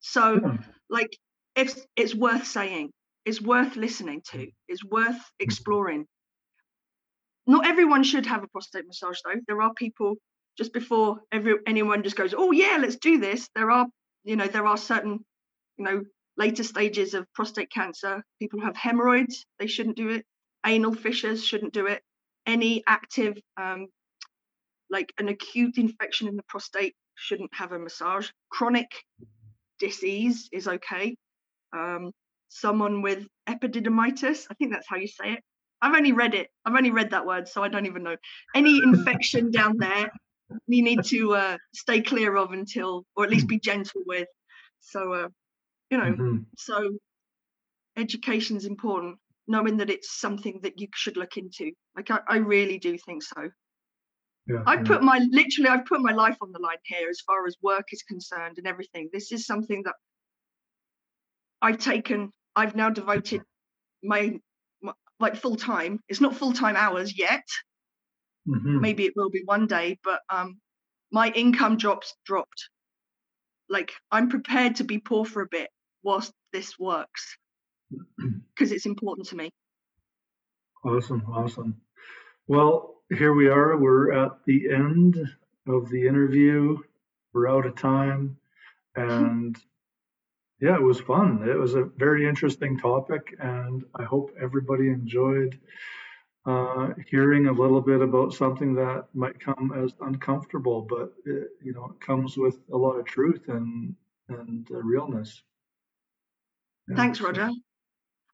[0.00, 1.16] So, like,
[1.56, 2.90] if it's worth saying,
[3.24, 6.06] it's worth listening to, it's worth exploring.
[7.46, 9.40] Not everyone should have a prostate massage, though.
[9.46, 10.16] There are people
[10.58, 13.86] just before every anyone just goes, "Oh yeah, let's do this." There are,
[14.24, 15.24] you know, there are certain,
[15.78, 16.04] you know,
[16.36, 18.22] later stages of prostate cancer.
[18.40, 20.24] People who have hemorrhoids, they shouldn't do it.
[20.64, 22.02] Anal fissures shouldn't do it.
[22.46, 23.88] Any active, um,
[24.90, 28.30] like an acute infection in the prostate shouldn't have a massage.
[28.50, 28.90] Chronic
[29.78, 31.16] disease is okay.
[31.72, 32.12] Um,
[32.48, 35.40] someone with epididymitis, I think that's how you say it.
[35.82, 36.48] I've only read it.
[36.64, 38.16] I've only read that word, so I don't even know.
[38.54, 40.10] Any infection down there,
[40.66, 44.28] you need to uh, stay clear of until, or at least be gentle with.
[44.80, 45.28] So, uh,
[45.90, 46.36] you know, mm-hmm.
[46.56, 46.96] so
[47.96, 49.18] education is important.
[49.48, 51.70] Knowing that it's something that you should look into.
[51.94, 53.48] Like I, I really do think so.
[54.48, 57.46] Yeah, I put my literally I've put my life on the line here as far
[57.46, 59.10] as work is concerned and everything.
[59.12, 59.94] This is something that
[61.60, 63.42] I've taken I've now devoted
[64.02, 64.38] my,
[64.82, 66.00] my like full time.
[66.08, 67.44] It's not full time hours yet.
[68.48, 68.80] Mm-hmm.
[68.80, 70.60] Maybe it will be one day, but um
[71.10, 72.68] my income drops dropped.
[73.68, 75.70] Like I'm prepared to be poor for a bit
[76.04, 77.36] whilst this works.
[78.54, 79.50] because it's important to me.
[80.84, 81.80] Awesome, awesome.
[82.46, 83.76] Well, here we are.
[83.76, 85.16] We're at the end
[85.66, 86.78] of the interview.
[87.32, 88.36] We're out of time.
[88.94, 89.56] And
[90.60, 91.46] yeah, it was fun.
[91.48, 95.58] It was a very interesting topic, and I hope everybody enjoyed
[96.46, 101.74] uh, hearing a little bit about something that might come as uncomfortable, but it, you
[101.74, 103.94] know, it comes with a lot of truth and
[104.28, 105.42] and uh, realness.
[106.88, 107.50] Yeah, Thanks, so, Roger.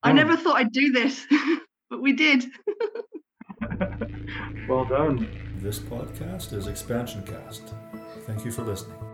[0.02, 1.26] I never thought I'd do this,
[1.90, 2.44] but we did.
[4.68, 5.28] well done.
[5.58, 7.74] This podcast is Expansion Cast.
[8.26, 9.11] Thank you for listening.